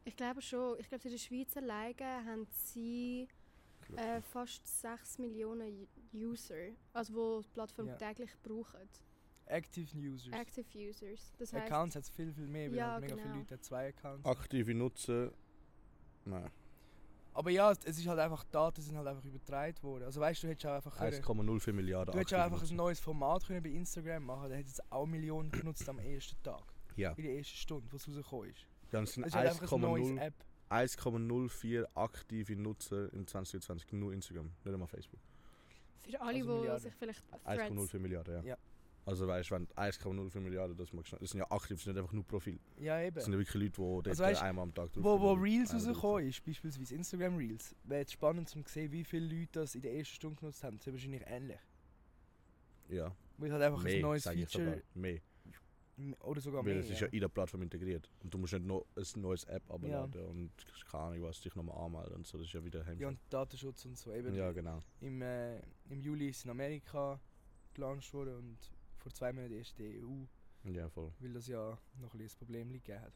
Ich 0.05 0.17
glaube 0.17 0.43
schon. 0.43 0.79
Ich 0.81 0.89
glaube, 0.89 1.05
in 1.05 1.11
der 1.11 1.19
Schweiz 1.19 1.57
alleine 1.57 2.25
haben 2.27 2.47
sie 2.51 3.29
äh, 3.97 4.21
fast 4.21 4.67
6 4.81 5.19
Millionen 5.19 5.87
User, 6.13 6.55
also 6.93 7.15
wo 7.15 7.43
die 7.43 7.49
Plattform 7.55 7.87
Ja. 7.89 7.95
täglich 7.97 8.31
brauchen. 8.43 8.81
Active 9.47 9.97
Users. 9.97 10.33
Active 10.33 10.67
Users. 10.89 11.33
Das 11.39 11.53
heißt, 11.53 11.65
Accounts 11.67 11.97
hat 11.97 12.03
es 12.05 12.11
viel, 12.11 12.33
viel 12.33 12.47
mehr, 12.47 12.71
weil 12.71 12.77
Ja, 12.79 12.93
halt 12.93 13.03
mega 13.03 13.15
genau. 13.15 13.27
viele 13.29 13.39
Leute 13.41 13.55
haben 13.55 13.63
zwei 13.63 13.89
Accounts. 13.89 14.25
Aktive 14.27 14.75
Nutzer. 14.75 15.33
Nein. 16.25 16.51
Aber 17.35 17.51
ja, 17.51 17.71
es 17.73 17.99
ist 17.99 18.07
halt 18.07 18.19
einfach, 18.19 18.45
die 18.45 18.53
Daten 18.53 18.83
sind 18.83 18.97
halt 18.97 19.07
einfach 19.07 19.25
übertragen 19.25 19.83
worden. 19.83 20.05
Also 20.05 20.21
weißt 20.21 20.43
du, 20.43 20.47
du 20.47 20.51
hättest 20.53 20.67
auch 20.67 20.75
einfach 20.75 20.97
können, 20.97 21.23
1,04 21.23 21.73
Milliarden 21.73 22.13
du 22.13 22.19
hättest 22.19 22.35
auch 22.35 22.45
einfach 22.45 22.71
ein 22.71 22.77
neues 22.77 23.01
Format 23.01 23.47
können 23.47 23.63
bei 23.63 23.71
Instagram 23.71 24.25
machen, 24.25 24.51
da 24.51 24.57
hätte 24.57 24.69
es 24.69 24.81
auch 24.93 25.07
Millionen 25.07 25.51
genutzt 25.51 25.89
am 25.89 25.99
ersten 25.99 26.41
Tag. 26.43 26.63
Ja, 26.97 27.13
In 27.13 27.25
der 27.25 27.37
ersten 27.37 27.57
Stunde, 27.57 27.87
wo 27.91 27.97
es 27.97 28.07
rausgekommen 28.07 28.51
ist. 28.51 28.67
ja 28.91 28.99
und 28.99 29.05
es 29.05 29.15
sind 29.15 29.23
Es 29.25 29.29
ist 29.29 29.37
halt 29.37 29.49
einfach 29.49 29.73
ein 29.73 29.81
neues 29.81 30.09
1,0 30.09 30.21
App. 30.21 30.35
1,04 30.71 31.87
aktive 31.95 32.57
Nutzer 32.57 33.13
in 33.13 33.27
2020 33.27 33.93
nur 33.93 34.13
Instagram, 34.13 34.51
nicht 34.65 34.73
einmal 34.73 34.89
Facebook. 34.89 35.21
für 36.01 36.21
alle, 36.21 36.39
Also 36.41 36.77
die 36.77 36.81
sich 36.81 36.95
vielleicht 36.95 37.23
Threads... 37.45 37.73
1,04 37.73 37.99
Milliarden, 37.99 38.35
ja. 38.45 38.51
Ja. 38.51 38.57
Also 39.05 39.27
weißt 39.27 39.51
du, 39.51 39.55
wenn 39.57 39.67
1,04 39.69 40.39
Milliarden, 40.41 40.77
das, 40.77 40.93
magst 40.93 41.11
du 41.11 41.17
nicht- 41.17 41.23
das 41.23 41.31
sind 41.31 41.41
ja 41.41 41.51
aktiv, 41.51 41.77
das 41.77 41.85
sind 41.85 41.95
nicht 41.95 42.03
einfach 42.03 42.13
nur 42.13 42.25
Profil. 42.25 42.61
Ja, 42.79 43.01
eben. 43.01 43.15
Das 43.17 43.25
sind 43.25 43.33
ja 43.33 43.39
wirklich 43.41 43.55
Leute, 43.63 43.73
die 43.73 43.77
dort 43.79 44.09
Also 44.09 44.23
weisst, 44.23 44.43
einmal 44.43 44.63
am 44.63 44.73
Tag 44.75 44.93
drauf 44.93 45.03
Wo, 45.03 45.21
wo 45.21 45.33
Reels 45.33 45.75
rausgekommen 45.75 46.29
ist, 46.29 46.45
beispielsweise 46.45 46.95
Instagram 46.95 47.37
Reels, 47.37 47.75
wäre 47.85 48.01
jetzt 48.03 48.13
spannend 48.13 48.49
zu 48.49 48.63
sehen, 48.67 48.93
wie 48.93 49.03
viele 49.03 49.27
Leute 49.27 49.61
das 49.61 49.75
in 49.75 49.83
der 49.83 49.93
ersten 49.95 50.15
Stunde 50.15 50.37
genutzt 50.39 50.63
haben. 50.63 50.79
Das 50.79 50.87
ist 50.87 50.93
wahrscheinlich 50.93 51.23
ähnlich. 51.27 51.59
Ja, 52.89 53.15
Weil 53.39 53.47
es 53.49 53.53
halt 53.55 53.63
einfach 53.65 53.79
ein 53.81 53.85
mehr, 53.85 54.01
neues 54.03 54.27
ich 54.27 54.49
sogar. 54.51 54.67
Feature 54.75 54.83
Mehr. 54.95 55.21
oder 56.21 56.41
sogar 56.41 56.65
Weil 56.65 56.75
mehr. 56.75 56.83
es 56.85 56.91
ist 56.91 57.01
ja 57.01 57.07
in 57.09 57.21
der 57.21 57.29
Plattform 57.29 57.63
integriert. 57.63 58.09
Und 58.23 58.33
du 58.33 58.39
musst 58.39 58.53
nicht 58.53 58.65
noch 58.67 58.87
ein 58.97 59.21
neues 59.21 59.45
App 59.45 59.69
abladen 59.71 60.25
und 60.27 60.51
keine 60.91 61.03
Ahnung 61.05 61.23
was, 61.23 61.41
dich 61.41 61.55
nochmal 61.57 61.77
anmelden 61.85 62.15
und 62.17 62.27
so. 62.27 62.39
Das 62.39 62.47
ist 62.47 62.53
ja 62.53 62.63
wieder 62.65 62.85
ja, 62.99 63.09
und 63.09 63.19
Datenschutz 63.31 63.85
und 63.85 63.97
so. 63.99 64.13
Eben 64.13 64.35
Ja, 64.35 64.53
genau. 64.53 64.83
im, 65.01 65.23
äh, 65.23 65.59
Im 65.89 66.01
Juli 66.01 66.29
ist 66.29 66.39
es 66.39 66.45
in 66.45 66.51
Amerika 66.51 67.19
gelauncht 67.75 68.13
worden 68.15 68.37
und 68.37 68.59
vor 69.03 69.13
zwei 69.13 69.33
Monaten 69.33 69.55
erst 69.55 69.79
der 69.79 69.89
EU, 69.89 70.25
Ja, 70.65 70.89
voll. 70.89 71.13
weil 71.19 71.33
das 71.33 71.47
ja 71.49 71.77
noch 72.01 72.15
ein 72.15 72.27
Problem 72.39 72.73
gegeben 72.73 73.01
hat. 73.01 73.13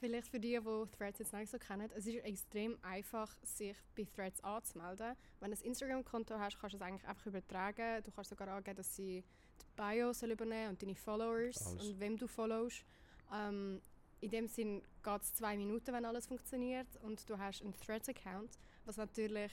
Vielleicht 0.00 0.28
für 0.28 0.40
die, 0.40 0.58
die 0.60 0.96
Threads 0.98 1.18
jetzt 1.20 1.32
nicht 1.32 1.50
so 1.50 1.58
kennen, 1.58 1.88
es 1.96 2.06
ist 2.06 2.16
extrem 2.24 2.76
einfach, 2.82 3.34
sich 3.42 3.76
bei 3.96 4.04
Threads 4.14 4.42
anzumelden. 4.44 5.14
Wenn 5.40 5.50
du 5.52 5.56
ein 5.56 5.62
Instagram-Konto 5.64 6.38
hast, 6.38 6.58
kannst 6.58 6.74
du 6.74 6.76
es 6.76 6.82
eigentlich 6.82 7.08
einfach 7.08 7.24
übertragen. 7.26 8.02
Du 8.02 8.10
kannst 8.10 8.28
sogar 8.30 8.48
angeben, 8.48 8.76
dass 8.76 8.94
sie 8.94 9.22
die 9.60 9.64
Bio 9.76 10.12
soll 10.12 10.32
übernehmen 10.32 10.70
und 10.70 10.82
deine 10.82 10.94
Followers 10.94 11.64
Alles. 11.66 11.82
und 11.88 12.00
wem 12.00 12.18
du 12.18 12.26
followst. 12.26 12.84
Ähm, 13.32 13.80
in 14.20 14.30
dem 14.30 14.46
Sinn 14.48 14.82
geht 15.02 15.22
es 15.22 15.32
zwei 15.34 15.56
Minuten, 15.56 15.92
wenn 15.92 16.04
alles 16.04 16.26
funktioniert 16.26 16.88
und 17.02 17.28
du 17.30 17.38
hast 17.38 17.62
einen 17.62 17.74
Threads-Account, 17.80 18.58
was 18.84 18.96
natürlich 18.98 19.52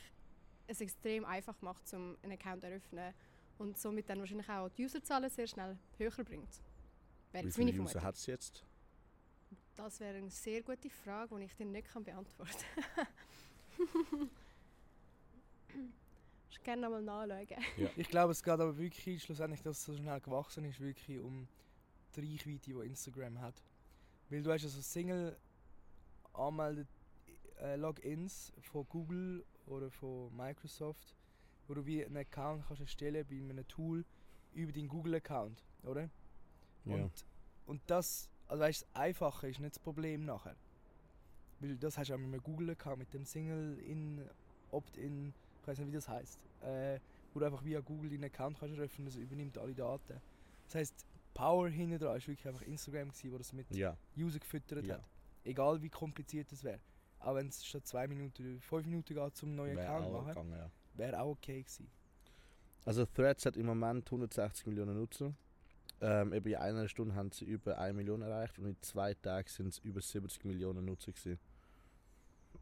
es 0.67 0.81
extrem 0.81 1.23
einfach 1.23 1.61
macht, 1.61 1.93
um 1.93 2.17
einen 2.23 2.33
Account 2.33 2.61
zu 2.61 2.67
eröffnen 2.67 3.13
und 3.61 3.77
somit 3.77 4.09
dann 4.09 4.19
wahrscheinlich 4.19 4.49
auch 4.49 4.69
die 4.69 4.85
Userzahlen 4.85 5.29
sehr 5.29 5.47
schnell 5.47 5.77
höher 5.97 6.23
bringt. 6.23 6.49
Wäre 7.31 7.45
Wie 7.45 7.51
viele 7.51 7.79
User 7.79 8.01
hat 8.01 8.15
es 8.15 8.25
jetzt? 8.25 8.65
Das 9.75 9.99
wäre 9.99 10.17
eine 10.17 10.29
sehr 10.29 10.61
gute 10.63 10.89
Frage, 10.89 11.37
die 11.37 11.45
ich 11.45 11.55
dir 11.55 11.65
nicht 11.65 11.87
kann 11.87 12.03
beantworten 12.03 12.51
kann. 12.95 13.07
Ich 16.49 16.61
gerne 16.63 16.81
nochmal 16.81 17.01
nachschauen. 17.01 17.63
Ich 17.95 18.09
glaube, 18.09 18.33
es 18.33 18.43
geht 18.43 18.53
aber 18.53 18.77
wirklich 18.77 19.23
schlussendlich, 19.23 19.61
dass 19.61 19.77
es 19.77 19.85
so 19.85 19.95
schnell 19.95 20.19
gewachsen 20.19 20.65
ist, 20.65 20.81
wirklich 20.81 21.17
um 21.17 21.47
die 22.13 22.19
Reichweite, 22.19 22.59
die 22.59 22.87
Instagram 22.87 23.39
hat. 23.39 23.55
Weil 24.29 24.43
du 24.43 24.51
hast 24.51 24.65
also 24.65 24.81
Single 24.81 25.37
anmeldet 26.33 26.89
äh, 27.61 27.77
Logins 27.77 28.51
von 28.59 28.85
Google 28.89 29.45
oder 29.65 29.89
von 29.89 30.35
Microsoft, 30.35 31.15
wo 31.67 31.73
du 31.73 31.85
wie 31.85 32.03
einen 32.05 32.17
Account 32.17 32.65
kannst 32.67 32.81
erstellen 32.81 33.25
bei 33.29 33.35
einem 33.37 33.67
Tool 33.67 34.05
über 34.53 34.71
deinen 34.71 34.87
Google-Account. 34.87 35.63
oder? 35.83 36.09
Ja. 36.85 36.95
Und, 36.95 37.11
und 37.67 37.81
das, 37.87 38.29
also 38.47 38.61
weißt, 38.63 38.81
das 38.83 38.95
Einfache 38.95 39.47
ist 39.47 39.59
nicht 39.59 39.75
das 39.75 39.79
Problem 39.79 40.25
nachher. 40.25 40.55
Weil 41.59 41.77
das 41.77 41.97
hast 41.97 42.09
du 42.09 42.15
auch 42.15 42.17
mit 42.17 42.27
einem 42.27 42.41
Google 42.43 42.75
gehabt, 42.75 42.97
mit 42.97 43.13
dem 43.13 43.23
Single-In, 43.25 44.27
Opt-in, 44.71 45.33
ich 45.61 45.67
weiß 45.67 45.77
nicht 45.79 45.87
wie 45.89 45.91
das 45.93 46.09
heißt. 46.09 46.39
Äh, 46.63 46.99
wo 47.33 47.39
du 47.39 47.45
einfach 47.45 47.63
via 47.63 47.79
Google 47.79 48.09
deinen 48.09 48.25
Account 48.25 48.59
kannst 48.59 48.77
öffnen, 48.79 49.05
das 49.05 49.15
übernimmt 49.15 49.57
alle 49.57 49.73
Daten. 49.73 50.19
Das 50.65 50.75
heisst, 50.75 51.05
Power 51.33 51.69
hinten 51.69 51.99
dran 51.99 52.17
ist 52.17 52.27
wirklich 52.27 52.47
einfach 52.47 52.61
Instagram 52.63 53.09
gewesen, 53.09 53.31
wo 53.31 53.37
das 53.37 53.53
mit 53.53 53.73
ja. 53.75 53.95
User 54.17 54.39
gefüttert 54.39 54.85
Ja. 54.85 54.95
hat. 54.95 55.03
Egal 55.43 55.81
wie 55.81 55.89
kompliziert 55.89 56.51
das 56.51 56.63
wäre. 56.63 56.79
Auch 57.19 57.35
wenn 57.35 57.47
es 57.47 57.65
statt 57.65 57.85
zwei 57.85 58.07
Minuten, 58.07 58.59
fünf 58.59 58.85
Minuten 58.85 59.13
geht, 59.13 59.35
zum 59.35 59.55
neuen 59.55 59.77
Account 59.79 60.11
machen, 60.11 60.27
gegangen, 60.27 60.51
ja. 60.57 60.71
Wäre 60.93 61.19
auch 61.21 61.31
okay 61.31 61.61
gewesen. 61.61 61.89
Also 62.85 63.05
Threads 63.05 63.45
hat 63.45 63.57
im 63.57 63.65
Moment 63.67 64.07
160 64.07 64.65
Millionen 64.67 64.97
Nutzer. 64.97 65.33
Ähm, 66.01 66.33
eben 66.33 66.47
in 66.49 66.55
einer 66.55 66.87
Stunde 66.87 67.13
haben 67.13 67.31
sie 67.31 67.45
über 67.45 67.77
1 67.77 67.95
Million 67.95 68.21
erreicht 68.23 68.57
und 68.57 68.65
in 68.65 68.81
zwei 68.81 69.13
Tagen 69.13 69.47
sind 69.47 69.67
es 69.67 69.79
über 69.79 70.01
70 70.01 70.43
Millionen 70.45 70.85
Nutzer 70.85 71.11
gewesen. 71.11 71.39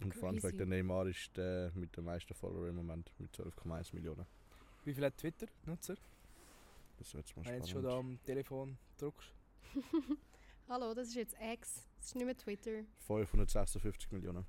Und 0.01 0.13
Fun 0.13 0.31
Crazy. 0.31 0.41
Fact, 0.41 0.59
der 0.59 0.65
Neymar 0.65 1.07
ist 1.07 1.35
der 1.37 1.71
mit 1.73 1.95
den 1.95 2.03
meisten 2.05 2.33
Follower 2.33 2.67
im 2.67 2.75
Moment 2.75 3.11
mit 3.17 3.33
12,1 3.35 3.93
Millionen. 3.95 4.25
Wie 4.83 4.93
viel 4.93 5.05
hat 5.05 5.17
Twitter-Nutzer? 5.17 5.95
Das 6.97 7.13
wird 7.13 7.35
mal 7.37 7.45
Wenn 7.45 7.51
du 7.53 7.57
jetzt 7.59 7.69
schon 7.69 7.81
spannend. 7.81 7.85
da 7.85 7.97
am 7.97 8.23
Telefon 8.23 8.77
drückst. 8.97 9.33
Hallo, 10.69 10.93
das 10.93 11.07
ist 11.09 11.15
jetzt 11.15 11.35
X. 11.41 11.87
Das 11.97 12.07
ist 12.07 12.15
nicht 12.15 12.25
mehr 12.25 12.35
Twitter. 12.37 12.83
556 13.07 14.11
Millionen. 14.11 14.45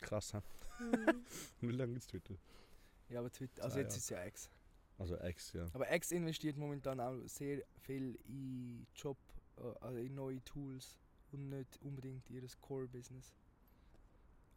Krass, 0.00 0.34
hä? 0.34 0.40
Mhm. 0.78 1.24
Wie 1.60 1.72
lange 1.72 1.92
gibt's 1.94 2.06
Twitter? 2.06 2.34
Ja, 3.08 3.20
aber 3.20 3.30
Twitter, 3.30 3.62
also 3.62 3.74
Zwei 3.74 3.80
jetzt 3.82 3.92
Jahre. 3.92 3.96
ist 3.98 4.04
es 4.04 4.10
ja 4.10 4.24
X. 4.26 4.50
Also 4.98 5.20
X, 5.20 5.52
ja. 5.52 5.66
Aber 5.74 5.92
X 5.94 6.10
investiert 6.12 6.56
momentan 6.56 7.00
auch 7.00 7.16
sehr 7.26 7.62
viel 7.82 8.18
in 8.28 8.86
Job, 8.94 9.16
also 9.80 9.98
in 9.98 10.14
neue 10.14 10.42
Tools 10.44 10.96
und 11.32 11.48
nicht 11.50 11.78
unbedingt 11.82 12.28
in 12.30 12.36
ihr 12.36 12.48
Core-Business. 12.62 13.32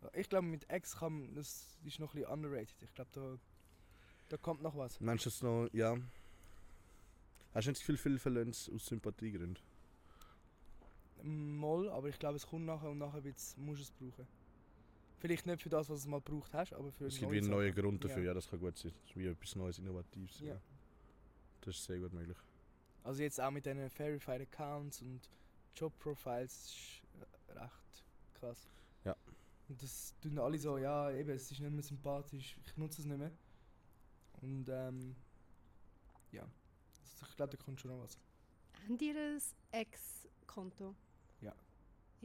Ja, 0.01 0.09
Ich 0.13 0.29
glaube, 0.29 0.47
mit 0.47 0.65
X 0.71 0.95
kann 0.97 1.19
man- 1.19 1.35
das 1.35 1.77
ist 1.85 1.99
noch 1.99 2.13
ein 2.13 2.21
bisschen 2.21 2.33
underrated. 2.33 2.81
Ich 2.83 2.93
glaube, 2.93 3.09
da, 3.13 3.37
da 4.29 4.37
kommt 4.37 4.61
noch 4.61 4.75
was. 4.77 4.99
Meinst 5.01 5.25
du 5.25 5.29
es 5.29 5.41
noch, 5.41 5.67
ja. 5.73 5.97
Hast 7.53 7.65
du 7.65 7.71
nicht 7.71 7.79
das 7.79 7.79
Gefühl, 7.79 7.97
viel 7.97 8.17
verlieren 8.19 8.53
sie 8.53 8.71
aus 8.73 8.85
Sympathiegründen? 8.85 9.57
Moll, 11.23 11.89
aber 11.89 12.07
ich 12.07 12.17
glaube, 12.17 12.37
es 12.37 12.47
kommt 12.47 12.65
nachher 12.65 12.89
und 12.89 12.97
nachher 12.99 13.23
wird's, 13.23 13.57
musst 13.57 13.79
du 13.81 13.83
es 13.83 13.91
brauchen. 13.91 14.27
Vielleicht 15.19 15.45
nicht 15.45 15.61
für 15.61 15.69
das, 15.69 15.89
was 15.89 16.03
du 16.03 16.09
mal 16.09 16.21
gebraucht 16.21 16.53
hast, 16.53 16.73
aber 16.73 16.91
für 16.91 17.07
Es 17.07 17.15
gibt 17.15 17.23
neue 17.29 17.33
wie 17.33 17.39
einen 17.39 17.49
neuen. 17.49 17.75
Grund 17.75 18.03
dafür, 18.03 18.19
Ja. 18.19 18.27
ja. 18.29 18.33
das 18.33 18.49
kann 18.49 18.59
gut 18.59 18.77
sein. 18.77 18.91
Das 19.01 19.09
ist 19.09 19.15
wie 19.17 19.27
etwas 19.27 19.55
Neues, 19.55 19.77
Innovatives. 19.79 20.39
Ja. 20.39 20.59
Das 21.61 21.75
ist 21.75 21.83
sehr 21.83 21.99
gut 21.99 22.13
möglich. 22.13 22.37
Also 23.03 23.21
jetzt 23.21 23.39
auch 23.41 23.51
mit 23.51 23.65
diesen 23.65 23.89
Verified 23.89 24.41
Accounts 24.41 25.01
und 25.01 25.29
Job-Profiles 25.75 26.53
ist 26.53 27.01
äh, 27.49 27.59
recht 27.59 28.05
krass. 28.33 28.67
Ja. 29.03 29.15
Und 29.67 29.81
das 29.83 30.15
tun 30.21 30.39
alle 30.39 30.57
so, 30.57 30.77
ja 30.77 31.11
eben, 31.11 31.29
es 31.31 31.51
ist 31.51 31.59
nicht 31.59 31.71
mehr 31.71 31.83
sympathisch, 31.83 32.57
ich 32.65 32.77
nutze 32.77 33.01
es 33.01 33.07
nicht 33.07 33.17
mehr. 33.17 33.31
Und 34.41 34.67
ähm, 34.69 35.15
ja, 36.31 36.41
also 36.43 37.25
ich 37.29 37.35
glaube, 37.35 37.57
da 37.57 37.63
kommt 37.63 37.79
schon 37.81 37.91
noch 37.91 38.01
was. 38.03 38.17
Habt 38.89 39.01
ihr 39.01 39.15
ein 39.71 39.85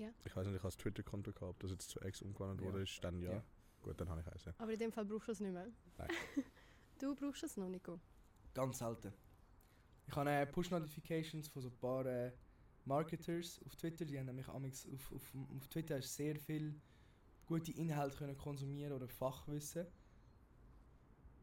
X-Konto? 0.02 0.26
Ich 0.26 0.36
weiß 0.36 0.46
nicht, 0.46 0.56
ich 0.56 0.62
habe 0.62 0.68
das 0.68 0.76
Twitter-Konto 0.76 1.32
gehabt, 1.32 1.50
ob 1.50 1.60
das 1.60 1.70
jetzt 1.70 1.88
zu 1.90 2.00
X 2.00 2.22
umgewandelt 2.22 2.60
Ja. 2.60 2.66
wurde, 2.66 2.82
ist 2.82 3.02
dann 3.02 3.20
ja. 3.20 3.32
Ja. 3.32 3.44
Gut, 3.82 4.00
dann 4.00 4.08
habe 4.08 4.20
ich 4.20 4.26
eins, 4.26 4.44
ja. 4.44 4.54
Aber 4.58 4.72
in 4.72 4.78
dem 4.78 4.92
Fall 4.92 5.04
brauchst 5.04 5.28
du 5.28 5.32
es 5.32 5.40
nicht 5.40 5.52
mehr. 5.52 5.70
Nein. 5.98 6.08
du 6.98 7.14
brauchst 7.14 7.42
es 7.42 7.56
noch, 7.56 7.68
Nico. 7.68 8.00
Ganz 8.54 8.78
selten. 8.78 9.12
Ich 10.06 10.16
habe 10.16 10.30
äh, 10.30 10.46
Push-Notifications 10.46 11.48
von 11.48 11.62
so 11.62 11.68
ein 11.68 11.76
paar 11.76 12.06
äh, 12.06 12.32
Marketers 12.84 13.60
auf 13.64 13.76
Twitter, 13.76 14.04
die 14.04 14.18
haben 14.18 14.26
nämlich 14.26 14.48
amigs 14.48 14.86
auf, 14.92 15.12
auf, 15.12 15.34
auf 15.56 15.68
Twitter 15.68 15.96
hast 15.96 16.14
sehr 16.14 16.36
viel 16.36 16.74
gute 17.46 17.72
Inhalte 17.72 18.16
können 18.16 18.36
konsumieren 18.36 18.92
oder 18.92 19.08
Fachwissen. 19.08 19.86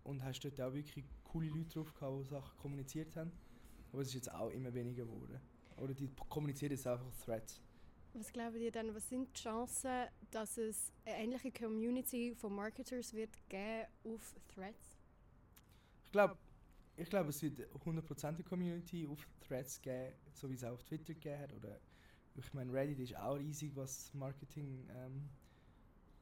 Und 0.03 0.23
hast 0.23 0.39
dort 0.41 0.59
auch 0.61 0.73
wirklich 0.73 1.05
coole 1.23 1.47
Leute 1.49 1.69
drauf 1.69 1.93
gehabt, 1.93 2.25
die 2.25 2.29
Sachen 2.29 2.57
kommuniziert 2.57 3.15
haben. 3.15 3.31
Aber 3.91 4.01
es 4.01 4.07
ist 4.09 4.15
jetzt 4.15 4.31
auch 4.33 4.49
immer 4.49 4.73
weniger 4.73 5.05
geworden. 5.05 5.39
Oder 5.77 5.93
die 5.93 6.09
kommunizieren 6.29 6.71
jetzt 6.71 6.87
einfach 6.87 7.05
Threads. 7.23 7.61
Was 8.13 8.31
glaubt 8.33 8.57
ihr 8.57 8.71
denn, 8.71 8.93
was 8.93 9.07
sind 9.07 9.29
die 9.29 9.41
Chancen, 9.41 10.07
dass 10.31 10.57
es 10.57 10.91
eine 11.05 11.15
ähnliche 11.15 11.51
Community 11.51 12.35
von 12.35 12.53
Marketers 12.53 13.13
wird 13.13 13.29
geben 13.47 13.87
auf 14.03 14.35
Threads? 14.53 14.97
Ich 16.05 16.11
glaube, 16.11 16.37
ich 16.97 17.09
glaub, 17.09 17.27
es 17.29 17.41
wird 17.41 17.59
100% 17.59 18.43
Community 18.43 19.07
auf 19.07 19.25
Threads 19.47 19.81
geben, 19.81 20.13
so 20.33 20.49
wie 20.49 20.55
es 20.55 20.63
auch 20.63 20.73
auf 20.73 20.83
Twitter 20.83 21.13
gegeben 21.13 21.39
hat. 21.39 21.53
Oder 21.53 21.79
ich 22.35 22.53
meine, 22.53 22.73
Reddit 22.73 22.99
ist 22.99 23.15
auch 23.15 23.35
riesig, 23.35 23.73
was 23.75 24.13
Marketing 24.13 24.85
ähm, 24.93 25.29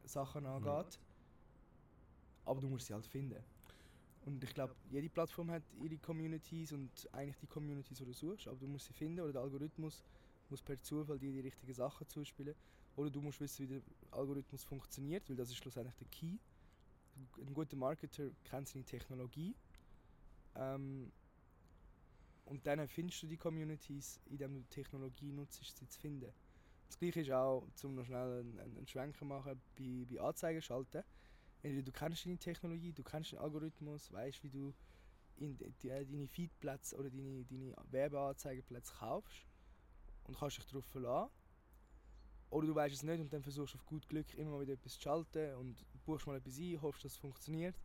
Sachen 0.05 0.46
angeht. 0.46 1.00
Aber 2.46 2.62
du 2.62 2.67
musst 2.67 2.86
sie 2.86 2.93
halt 2.93 3.08
finden. 3.08 3.43
Und 4.25 4.43
ich 4.43 4.53
glaube, 4.53 4.75
jede 4.91 5.10
Plattform 5.10 5.50
hat 5.50 5.63
ihre 5.81 5.98
Communities 5.98 6.72
und 6.72 7.10
eigentlich 7.13 7.38
die 7.38 7.48
Communities, 7.48 7.98
die 7.98 8.05
du 8.05 8.13
suchst, 8.13 8.48
aber 8.48 8.58
du 8.58 8.67
musst 8.67 8.86
sie 8.86 8.93
finden 8.93 9.22
oder 9.22 9.34
der 9.34 9.41
Algorithmus 9.41 10.03
muss 10.50 10.62
per 10.62 10.82
Zufall 10.82 11.20
dir 11.20 11.32
die 11.32 11.41
richtigen 11.41 11.74
Sachen 11.74 12.08
zuspielen. 12.08 12.56
Oder 12.96 13.10
du 13.10 13.22
musst 13.22 13.39
wissen, 13.39 13.70
wie 13.70 13.74
der 13.74 13.82
Algorithmus 14.12 14.63
funktioniert, 14.63 15.29
weil 15.29 15.36
das 15.36 15.50
ist 15.50 15.58
schlussendlich 15.58 15.96
der 15.96 16.08
Key. 16.08 16.38
Ein 17.38 17.53
guter 17.53 17.77
Marketer 17.77 18.29
kennt 18.44 18.68
seine 18.68 18.86
Technologie. 18.86 19.56
Ähm, 20.56 21.12
und 22.46 22.65
dann 22.65 22.88
findest 22.88 23.22
du 23.24 23.27
die 23.27 23.38
Communities, 23.38 24.20
indem 24.25 24.56
du 24.56 24.63
Technologie 24.70 25.32
nutzt, 25.32 25.63
sie 25.63 25.88
zu 25.88 26.00
finden. 26.00 26.34
Das 26.88 26.98
gleiche 26.98 27.22
ist 27.22 27.32
auch, 27.32 27.68
um 27.84 27.96
noch 27.96 28.06
schnell 28.06 28.39
einen, 28.39 28.60
einen 28.60 28.88
Schwenker 28.88 29.24
machen, 29.24 29.62
bei, 29.77 30.06
bei 30.10 30.20
Anzeigen 30.20 30.62
schalten. 30.62 31.03
Entweder 31.62 31.84
du 31.84 31.91
kennst 31.91 32.25
deine 32.25 32.38
Technologie, 32.38 32.91
du 32.91 33.03
kennst 33.03 33.34
den 33.34 33.39
Algorithmus, 33.39 34.12
weißt 34.12 34.44
wie 34.44 34.50
du 34.50 34.74
in 35.38 35.58
die, 35.58 35.89
deine 35.89 36.27
Feedplätze 36.27 36.98
oder 36.98 37.10
deine, 37.10 37.46
deine 37.46 37.75
Werbeanzeigeplätze 37.91 38.94
kaufst 38.96 39.49
und 40.29 40.38
kannst 40.38 40.57
dich 40.57 40.65
darauf 40.65 40.86
verlassen. 40.86 41.31
Oder 42.51 42.67
du 42.67 42.75
weißt 42.75 42.95
es 42.95 43.03
nicht 43.03 43.19
und 43.19 43.31
dann 43.33 43.43
versuchst 43.43 43.74
du 43.74 43.77
auf 43.77 43.86
gut 43.86 44.07
Glück 44.07 44.33
immer 44.36 44.51
mal 44.51 44.62
wieder 44.62 44.74
etwas 44.74 44.93
zu 44.93 45.01
schalten 45.01 45.55
und 45.55 45.86
buchst 46.05 46.25
mal 46.25 46.38
etwas 46.38 46.57
ein, 46.57 46.81
hoffst, 46.81 47.03
dass 47.03 47.12
es 47.13 47.17
funktioniert. 47.17 47.75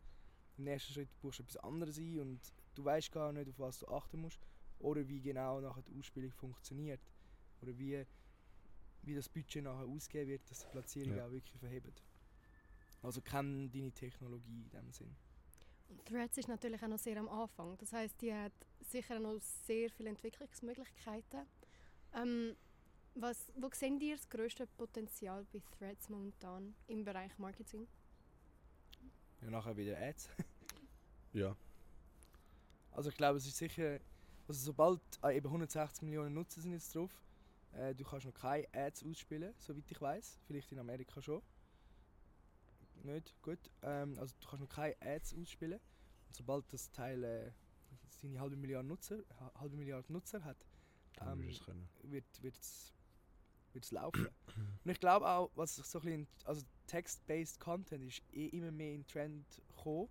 Im 0.57 0.63
nächsten 0.63 0.93
Schritt 0.93 1.09
buchst 1.21 1.39
du 1.39 1.43
etwas 1.43 1.57
anderes 1.57 1.97
ein 1.97 2.19
und 2.19 2.39
du 2.73 2.85
weißt 2.85 3.11
gar 3.11 3.31
nicht, 3.31 3.49
auf 3.49 3.59
was 3.59 3.79
du 3.79 3.87
achten 3.87 4.21
musst. 4.21 4.39
Oder 4.79 5.07
wie 5.07 5.21
genau 5.21 5.59
nachher 5.59 5.83
die 5.83 5.97
Ausspielung 5.97 6.31
funktioniert. 6.31 7.01
Oder 7.61 7.77
wie, 7.77 8.05
wie 9.03 9.15
das 9.15 9.29
Budget 9.29 9.63
nachher 9.63 9.85
ausgeben 9.85 10.29
wird, 10.29 10.49
dass 10.49 10.59
die 10.59 10.67
Platzierung 10.67 11.15
Ja. 11.17 11.27
auch 11.27 11.31
wirklich 11.31 11.59
verhebt. 11.59 12.03
Also 13.01 13.21
kenn 13.21 13.71
deine 13.71 13.91
Technologie 13.91 14.63
in 14.63 14.69
dem 14.69 14.91
Sinn. 14.91 15.15
Und 15.89 16.03
Threads 16.05 16.37
ist 16.37 16.47
natürlich 16.47 16.81
auch 16.81 16.87
noch 16.87 16.97
sehr 16.97 17.17
am 17.17 17.29
Anfang. 17.29 17.77
Das 17.77 17.93
heißt, 17.93 18.19
die 18.21 18.33
hat 18.33 18.53
sicher 18.81 19.19
noch 19.19 19.39
sehr 19.39 19.89
viele 19.91 20.09
Entwicklungsmöglichkeiten. 20.09 21.41
Ähm, 22.15 22.55
was, 23.15 23.51
wo 23.55 23.69
seht 23.73 24.01
ihr 24.01 24.15
das 24.15 24.27
grösste 24.29 24.67
Potenzial 24.67 25.45
bei 25.53 25.61
Threads 25.77 26.09
momentan 26.09 26.75
im 26.87 27.03
Bereich 27.03 27.37
Marketing? 27.37 27.87
Ja, 29.41 29.49
nachher 29.51 29.75
wieder 29.77 29.97
Ads. 29.97 30.29
Ja. 31.33 31.53
Also 32.93 33.09
ich 33.09 33.17
glaube, 33.17 33.37
es 33.39 33.45
ist 33.45 33.57
sicher, 33.57 33.99
also 34.47 34.57
sobald 34.67 35.01
äh, 35.21 35.35
eben 35.35 35.47
160 35.47 36.03
Millionen 36.03 36.33
Nutzer 36.33 36.61
sind 36.61 36.71
jetzt 36.71 36.95
drauf, 36.95 37.11
äh, 37.73 37.93
du 37.93 38.05
kannst 38.05 38.25
noch 38.25 38.33
keine 38.33 38.65
Ads 38.73 39.03
ausspielen, 39.03 39.53
soweit 39.57 39.83
ich 39.91 39.99
weiß. 39.99 40.39
Vielleicht 40.47 40.71
in 40.71 40.79
Amerika 40.79 41.21
schon. 41.21 41.41
Nicht, 43.03 43.33
gut. 43.41 43.59
Ähm, 43.81 44.17
also 44.17 44.33
du 44.39 44.47
kannst 44.47 44.61
noch 44.61 44.69
keine 44.73 44.95
Ads 45.01 45.35
ausspielen. 45.35 45.81
Und 46.27 46.35
sobald 46.37 46.71
das 46.71 46.89
Teil 46.91 47.21
äh, 47.25 47.51
seine 48.21 48.39
halbe 48.39 48.55
Milliarde 48.55 48.87
Nutzer, 48.87 49.17
ha- 49.41 49.51
halbe 49.59 49.75
Milliarde 49.75 50.11
Nutzer 50.13 50.41
hat, 50.45 50.55
ähm, 51.21 51.41
du 51.41 51.47
es 51.49 52.11
wird 52.11 52.25
wird's, 52.41 52.93
wird's 53.73 53.91
laufen. 53.91 54.27
Und 54.83 54.91
ich 54.91 54.99
glaube 54.99 55.27
auch, 55.27 55.51
was 55.55 55.75
so 55.75 55.99
ein 55.99 56.03
bisschen, 56.03 56.27
also 56.45 56.61
Text-based 56.87 57.59
Content 57.59 58.03
ist 58.03 58.21
eh 58.33 58.47
immer 58.47 58.71
mehr 58.71 58.93
in 58.93 59.05
Trend 59.07 59.45
gekommen. 59.75 60.09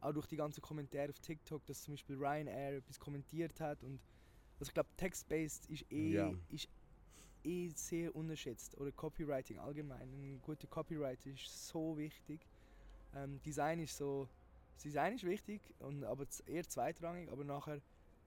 Auch 0.00 0.12
durch 0.12 0.26
die 0.26 0.36
ganzen 0.36 0.60
Kommentare 0.60 1.10
auf 1.10 1.18
TikTok, 1.20 1.64
dass 1.66 1.82
zum 1.82 1.94
Beispiel 1.94 2.16
Ryanair 2.16 2.76
etwas 2.76 2.98
kommentiert 3.00 3.60
hat 3.60 3.82
und 3.82 4.00
also 4.58 4.70
ich 4.70 4.74
glaube 4.74 4.88
Text-based 4.96 5.68
ist 5.70 5.90
eh, 5.90 6.14
Ja. 6.14 6.34
ist 6.48 6.68
eh 7.44 7.68
sehr 7.70 8.14
unterschätzt 8.14 8.76
oder 8.78 8.92
Copywriting 8.92 9.58
allgemein. 9.58 10.02
Ein 10.02 10.40
guter 10.42 10.66
Copywriter 10.66 11.30
ist 11.30 11.68
so 11.68 11.96
wichtig. 11.96 12.46
Ähm, 13.14 13.40
Design 13.42 13.80
ist 13.80 13.96
so, 13.96 14.28
das 14.74 14.82
Design 14.82 15.14
ist 15.14 15.24
wichtig, 15.24 15.62
und, 15.78 16.04
aber 16.04 16.26
eher 16.46 16.68
zweitrangig, 16.68 17.30
aber 17.30 17.44
nachher 17.44 17.80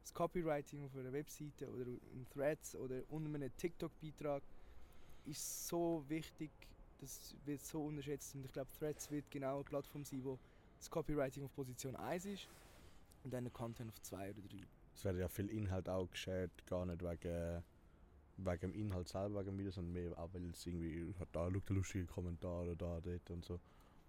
das 0.10 0.14
Copywriting 0.16 0.86
auf 0.86 0.96
einer 0.96 1.14
Webseite 1.14 1.70
oder 1.70 1.86
in 1.86 2.28
Threads 2.34 2.76
oder 2.76 3.02
unter 3.10 3.34
einem 3.36 3.56
TikTok-Beitrag 3.58 4.42
ist 5.26 5.68
so 5.68 6.04
wichtig, 6.08 6.50
das 7.00 7.36
wird 7.46 7.62
so 7.62 7.84
unterschätzt 7.84 8.34
und 8.36 8.46
ich 8.46 8.52
glaube 8.52 8.70
Threads 8.78 9.12
wird 9.12 9.30
genau 9.30 9.56
eine 9.56 9.64
Plattform 9.64 10.04
sein, 10.04 10.24
wo 10.24 10.40
das 10.78 10.90
Copywriting 10.90 11.44
auf 11.44 11.54
Position 11.54 11.96
1 11.96 12.26
ist 12.26 12.48
und 13.24 13.34
dann 13.34 13.44
der 13.44 13.54
Content 13.54 13.90
auf 13.90 14.02
2 14.02 14.32
oder 14.32 14.42
3. 14.42 14.58
es 14.96 15.04
werden 15.04 15.20
ja 15.20 15.28
viel 15.28 15.50
Inhalt 15.50 15.88
auch 15.88 16.10
geshared, 16.10 16.52
gar 16.66 16.86
nicht 16.86 17.04
wegen, 17.04 17.64
wegen 18.38 18.60
dem 18.62 18.74
Inhalt 18.74 19.08
selber, 19.08 19.40
wegen 19.40 19.52
dem 19.52 19.58
Video, 19.60 19.72
sondern 19.72 19.94
mehr 19.94 20.18
auch, 20.18 20.34
weil 20.34 20.50
es 20.50 20.66
irgendwie, 20.66 21.14
da 21.32 21.52
schaut 21.52 21.70
ein 21.70 21.76
lustiger 21.76 22.06
Kommentar 22.06 22.64
oder 22.64 22.76
da, 22.76 23.00
dort 23.02 23.30
und 23.30 23.46
so. 23.46 23.60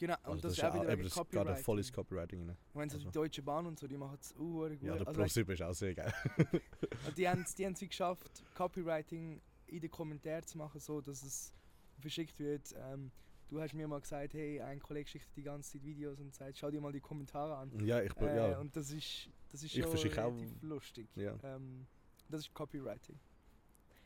Genau, 0.00 0.14
Also 0.22 0.30
und 0.32 0.44
das, 0.44 0.52
ist 0.54 0.64
auch 0.64 0.74
wieder 0.74 0.88
wegen 0.88 1.02
das 1.02 1.12
geht 1.12 1.20
auch 1.20 1.28
Copyright. 1.28 1.58
voll 1.60 1.78
ins 1.78 1.92
Copywriting 1.92 2.46
rein. 2.48 2.56
Wenn 2.72 2.88
so 2.88 2.96
also. 2.96 3.08
die 3.08 3.12
Deutsche 3.12 3.42
Bahn 3.42 3.66
und 3.66 3.78
so, 3.78 3.86
die 3.86 3.98
machen 3.98 4.16
es 4.18 4.32
uh, 4.38 4.38
gut. 4.38 4.82
Ja, 4.82 4.96
der 4.96 5.06
also, 5.06 5.20
Pro 5.20 5.28
7 5.28 5.52
ist 5.52 5.62
auch 5.62 5.74
sehr 5.74 5.94
geil. 5.94 6.14
Also 7.04 7.12
die 7.16 7.28
haben 7.28 7.44
die 7.58 7.66
haben 7.66 7.72
es 7.74 7.80
wie 7.82 7.88
geschafft, 7.88 8.42
Copywriting 8.54 9.42
in 9.66 9.80
den 9.80 9.90
Kommentaren 9.90 10.42
zu 10.46 10.56
machen, 10.56 10.80
so 10.80 11.02
dass 11.02 11.22
es 11.22 11.52
verschickt 11.98 12.38
wird. 12.38 12.74
Ähm, 12.78 13.10
du 13.48 13.60
hast 13.60 13.74
mir 13.74 13.86
mal 13.86 14.00
gesagt, 14.00 14.32
hey, 14.32 14.58
ein 14.62 14.80
Kollege 14.80 15.06
schickt 15.10 15.36
die 15.36 15.42
ganze 15.42 15.72
Zeit 15.72 15.84
Videos 15.84 16.18
und 16.18 16.34
sagt, 16.34 16.56
schau 16.56 16.70
dir 16.70 16.80
mal 16.80 16.92
die 16.92 17.00
Kommentare 17.00 17.54
an. 17.56 17.70
Ja, 17.84 18.00
ich 18.00 18.14
bin, 18.14 18.28
Äh, 18.28 18.52
ja. 18.52 18.58
Und 18.58 18.74
das 18.74 18.90
ist, 18.92 19.28
das 19.50 19.62
ist 19.62 19.74
Ich 19.74 19.82
schon 19.82 19.90
verschicke 19.90 20.24
auch- 20.24 20.32
relativ 20.32 20.62
lustig. 20.62 21.08
Ja. 21.14 21.36
Ähm, 21.42 21.86
das 22.30 22.40
ist 22.40 22.54
Copywriting. 22.54 23.18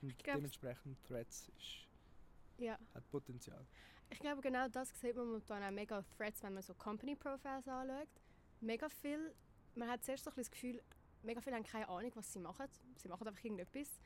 Und 0.03 0.19
glaub- 0.19 0.37
dementsprechend 0.39 0.99
Threads 1.05 1.49
ist, 1.57 1.87
Ja. 2.59 2.77
hat 2.95 3.09
Potenzial. 3.11 3.65
Ich 4.11 4.19
glaube, 4.19 4.41
genau 4.41 4.69
das 4.69 4.89
sieht 5.01 5.17
man 5.17 5.27
momentan 5.27 5.63
auch 5.63 5.71
mega 5.71 5.99
auf 5.99 6.07
Threads, 6.17 6.43
wenn 6.43 6.55
man 6.55 6.63
so 6.63 6.75
Company 6.75 7.17
Profiles 7.17 7.67
anschaut. 7.69 8.09
Mega 8.61 8.89
viel, 8.89 9.35
man 9.75 9.89
hat 9.89 10.05
zuerst 10.05 10.25
so 10.25 10.31
ein 10.31 10.37
das 10.37 10.51
Gefühl, 10.51 10.83
mega 11.23 11.41
viele 11.41 11.57
haben 11.57 11.65
keine 11.65 11.89
Ahnung, 11.89 12.13
was 12.15 12.33
sie 12.33 12.39
machen. 12.39 12.67
Sie 12.97 13.09
machen 13.09 13.27
einfach 13.27 13.43
irgendetwas. 13.43 13.99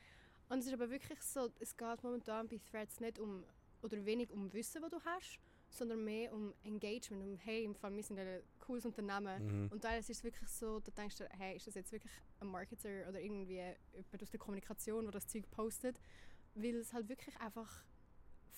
Und 0.48 0.60
es 0.60 0.66
ist 0.66 0.72
aber 0.72 0.90
wirklich 0.90 1.20
so, 1.22 1.50
es 1.58 1.76
geht 1.76 2.02
momentan 2.02 2.48
bei 2.48 2.58
Threads 2.70 3.00
nicht 3.00 3.18
um, 3.18 3.44
oder 3.82 4.04
wenig 4.04 4.32
um 4.32 4.52
Wissen, 4.52 4.80
das 4.80 4.90
du 4.90 5.00
hast, 5.04 5.38
sondern 5.68 6.02
mehr 6.04 6.32
um 6.32 6.54
Engagement, 6.64 7.22
um 7.22 7.36
hey, 7.36 7.64
im 7.64 7.74
Fall, 7.74 7.94
wir 7.94 8.02
sind 8.02 8.18
ein 8.18 8.40
cooles 8.58 8.86
Unternehmen. 8.86 9.64
Mhm. 9.64 9.68
Und 9.70 9.82
teilweise 9.82 10.12
ist 10.12 10.18
es 10.18 10.24
wirklich 10.24 10.48
so, 10.48 10.80
da 10.80 10.90
denkst 10.92 11.16
du, 11.16 11.28
hey, 11.38 11.56
ist 11.56 11.66
das 11.66 11.74
jetzt 11.74 11.92
wirklich 11.92 12.12
ein 12.40 12.48
Marketer 12.48 13.08
oder 13.08 13.20
irgendwie 13.20 13.56
jemand 13.56 14.22
aus 14.22 14.30
der 14.30 14.40
Kommunikation, 14.40 15.04
der 15.04 15.12
das 15.12 15.26
Zeug 15.26 15.50
postet? 15.50 16.00
Weil 16.54 16.76
es 16.76 16.92
halt 16.92 17.08
wirklich 17.08 17.38
einfach 17.40 17.84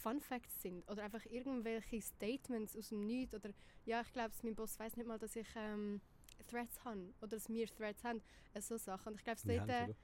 Fun 0.03 0.21
Facts 0.21 0.63
sind 0.63 0.89
oder 0.89 1.05
einfach 1.05 1.25
irgendwelche 1.27 2.01
Statements 2.01 2.77
aus 2.77 2.89
dem 2.89 3.07
Nichts 3.07 3.35
oder 3.35 3.51
ja, 3.85 4.01
ich 4.01 4.13
glaube, 4.13 4.35
mein 4.43 4.55
Boss 4.55 4.79
weiß 4.79 4.97
nicht 4.97 5.07
mal, 5.07 5.19
dass 5.19 5.37
ich 5.37 5.49
ähm, 5.57 6.01
Threads 6.49 6.85
habe 6.85 7.13
oder 7.21 7.37
dass 7.37 7.49
wir 7.49 7.67
Threads 7.67 8.03
haben, 8.05 8.23
äh, 8.55 8.61
so 8.61 8.77
Sachen. 8.77 9.13
Und 9.13 9.19
ich 9.19 9.25
glaube, 9.25 9.41
Wir 9.45 9.59
dort, 9.59 9.71
äh? 9.71 9.95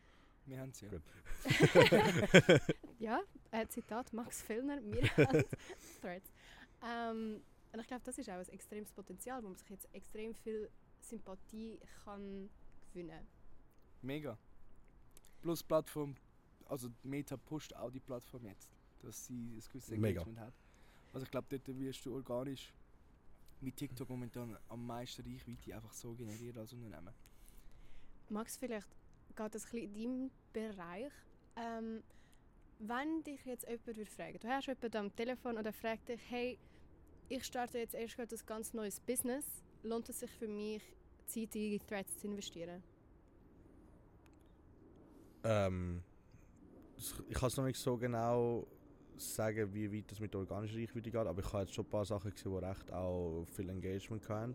Wir 0.47 0.61
haben 0.61 0.71
es 0.71 0.81
ja. 0.81 0.91
Ja, 2.99 3.21
äh, 3.51 3.67
Zitat 3.67 4.13
Max 4.13 4.43
Fellner, 4.43 4.83
wir 4.83 5.03
haben 5.27 5.45
Threads. 6.01 6.31
Ähm, 6.83 7.43
und 7.73 7.81
ich 7.81 7.87
glaube, 7.87 8.03
das 8.05 8.19
ist 8.19 8.31
auch 8.31 8.35
ein 8.35 8.49
extremes 8.49 8.93
Potenzial, 8.93 9.43
wo 9.43 9.49
man 9.49 9.57
sich 9.57 9.69
jetzt 9.69 9.89
extrem 9.93 10.35
viel 10.35 10.71
Sympathie 11.01 11.79
kann 12.05 12.49
gewinnen 12.93 13.27
Mega. 14.03 14.39
Plus 15.43 15.63
Plattform, 15.63 16.17
also 16.67 16.89
Meta 17.03 17.37
pusht 17.37 17.75
auch 17.75 17.91
die 17.91 18.01
Plattform 18.01 18.47
jetzt, 18.47 18.76
dass 19.03 19.27
sie 19.27 19.57
ein 19.57 19.63
gewisses 19.73 19.91
Mega. 19.91 20.21
Engagement 20.21 20.41
hat. 20.41 20.55
Also 21.13 21.25
ich 21.25 21.31
glaube, 21.31 21.47
dort 21.51 21.79
wirst 21.79 22.05
du 22.05 22.15
organisch 22.15 22.73
mit 23.61 23.77
TikTok 23.77 24.09
momentan 24.09 24.57
am 24.69 24.87
meisten 24.87 25.23
Reichweite 25.23 25.75
einfach 25.75 25.93
so 25.93 26.15
generieren 26.15 26.59
als 26.59 26.73
Unternehmen. 26.73 27.15
Max, 28.29 28.57
vielleicht 28.57 28.89
geht 29.35 29.55
das 29.55 29.65
ein 29.67 29.71
bisschen 29.71 29.95
in 29.95 29.95
deinem 29.95 30.31
Bereich. 30.53 31.13
Ähm, 31.57 32.03
wenn 32.79 33.23
dich 33.23 33.45
jetzt 33.45 33.67
jemand 33.67 33.87
würde 33.87 34.07
fragen, 34.07 34.39
du 34.39 34.49
hast 34.49 34.67
jemanden 34.67 34.97
am 34.97 35.17
Telefon 35.17 35.57
oder 35.57 35.73
fragt 35.73 36.09
dich, 36.09 36.21
hey, 36.29 36.59
ich 37.29 37.45
starte 37.45 37.79
jetzt 37.79 37.95
erst 37.95 38.17
gerade 38.17 38.35
ein 38.35 38.47
ganz 38.47 38.73
neues 38.75 39.01
Business, 39.01 39.45
lohnt 39.83 40.09
es 40.09 40.21
sich 40.21 40.31
für 40.31 40.49
mich, 40.49 40.83
Zeit 41.27 41.55
in 41.57 41.81
Threads 41.87 42.19
zu 42.19 42.29
investieren? 42.29 42.83
Ähm, 45.45 46.03
ich 46.97 47.35
kann 47.35 47.49
es 47.49 47.57
noch 47.57 47.65
nicht 47.65 47.79
so 47.79 47.97
genau 47.97 48.67
sagen, 49.21 49.73
wie 49.75 49.93
weit 49.93 50.11
das 50.11 50.21
mit 50.21 50.33
der 50.33 50.41
organischen 50.41 50.79
Reichweite 50.79 51.11
geht, 51.11 51.15
aber 51.15 51.41
ich 51.41 51.53
habe 51.53 51.63
jetzt 51.63 51.75
schon 51.75 51.85
ein 51.85 51.91
paar 51.91 52.05
Sachen 52.05 52.31
gesehen, 52.31 52.53
die 52.53 52.65
recht 52.65 52.93
auch 52.93 53.45
viel 53.53 53.69
Engagement 53.69 54.29
haben. 54.29 54.55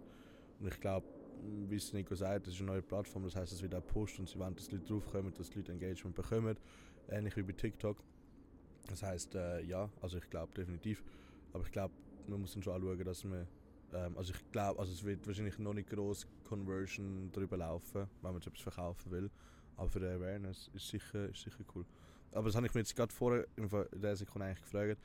Und 0.60 0.68
ich 0.68 0.80
glaube, 0.80 1.08
wie 1.68 1.76
es 1.76 1.92
Nico 1.94 2.16
sagt, 2.16 2.48
das 2.48 2.54
ist 2.54 2.62
eine 2.62 2.72
neue 2.72 2.82
Plattform, 2.82 3.24
das 3.24 3.36
heißt, 3.36 3.52
es 3.52 3.62
wird 3.62 3.74
auch 3.74 3.86
pusht 3.86 4.20
und 4.20 4.30
sie 4.30 4.38
wollen, 4.38 4.56
dass 4.56 4.68
die 4.68 4.76
Leute 4.76 4.88
draufkommen, 4.88 5.34
dass 5.34 5.50
die 5.50 5.60
Leute 5.60 5.72
Engagement 5.72 6.16
bekommen. 6.16 6.58
Ähnlich 7.10 7.36
wie 7.36 7.44
bei 7.44 7.54
TikTok. 7.54 7.98
Das 8.88 9.04
heißt, 9.04 9.36
äh, 9.36 9.62
ja, 9.62 9.90
also 10.02 10.18
ich 10.18 10.30
glaube 10.30 10.54
definitiv. 10.54 11.04
Aber 11.54 11.64
ich 11.64 11.72
glaube, 11.72 11.94
man 12.28 12.42
muss 12.42 12.54
dann 12.54 12.64
schon 12.64 12.74
anschauen, 12.74 13.04
dass 13.04 13.24
man. 13.24 13.48
Ähm, 13.94 14.18
also 14.18 14.34
ich 14.34 14.52
glaube, 14.52 14.80
also 14.80 14.92
es 14.92 15.04
wird 15.04 15.26
wahrscheinlich 15.28 15.58
noch 15.60 15.74
nicht 15.74 15.90
groß 15.90 16.28
Conversion 16.44 17.32
drüber 17.32 17.58
laufen, 17.58 18.08
wenn 18.22 18.34
man 18.34 18.42
etwas 18.42 18.62
verkaufen 18.62 19.12
will. 19.12 19.30
Aber 19.78 19.90
für 19.90 20.00
die 20.00 20.06
Awareness 20.06 20.70
ist 20.74 20.88
sicher, 20.88 21.30
ist 21.30 21.42
sicher 21.42 21.64
cool. 21.76 21.86
Aber 22.32 22.46
das 22.48 22.56
habe 22.56 22.66
ich 22.68 22.74
mir 22.74 22.82
jetzt 22.82 22.96
gerade 22.96 23.14
vorher 23.14 23.46
in 23.56 23.70
der 24.02 24.16
Sekunde 24.16 24.48
eigentlich 24.48 24.62
gefragt. 24.62 24.98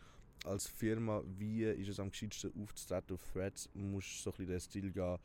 Als 0.45 0.67
Firma, 0.69 1.23
wie 1.39 1.65
ist 1.65 1.89
es 1.89 1.99
am 1.99 2.11
gescheitsten 2.11 2.53
aufzutreten 2.63 3.15
auf 3.15 3.23
Threads? 3.33 3.69
Muss 3.75 4.23
so 4.23 4.31
ein 4.31 4.37
bisschen 4.37 4.49
den 4.49 4.61
Stil 4.61 4.93
gehen, 4.93 5.19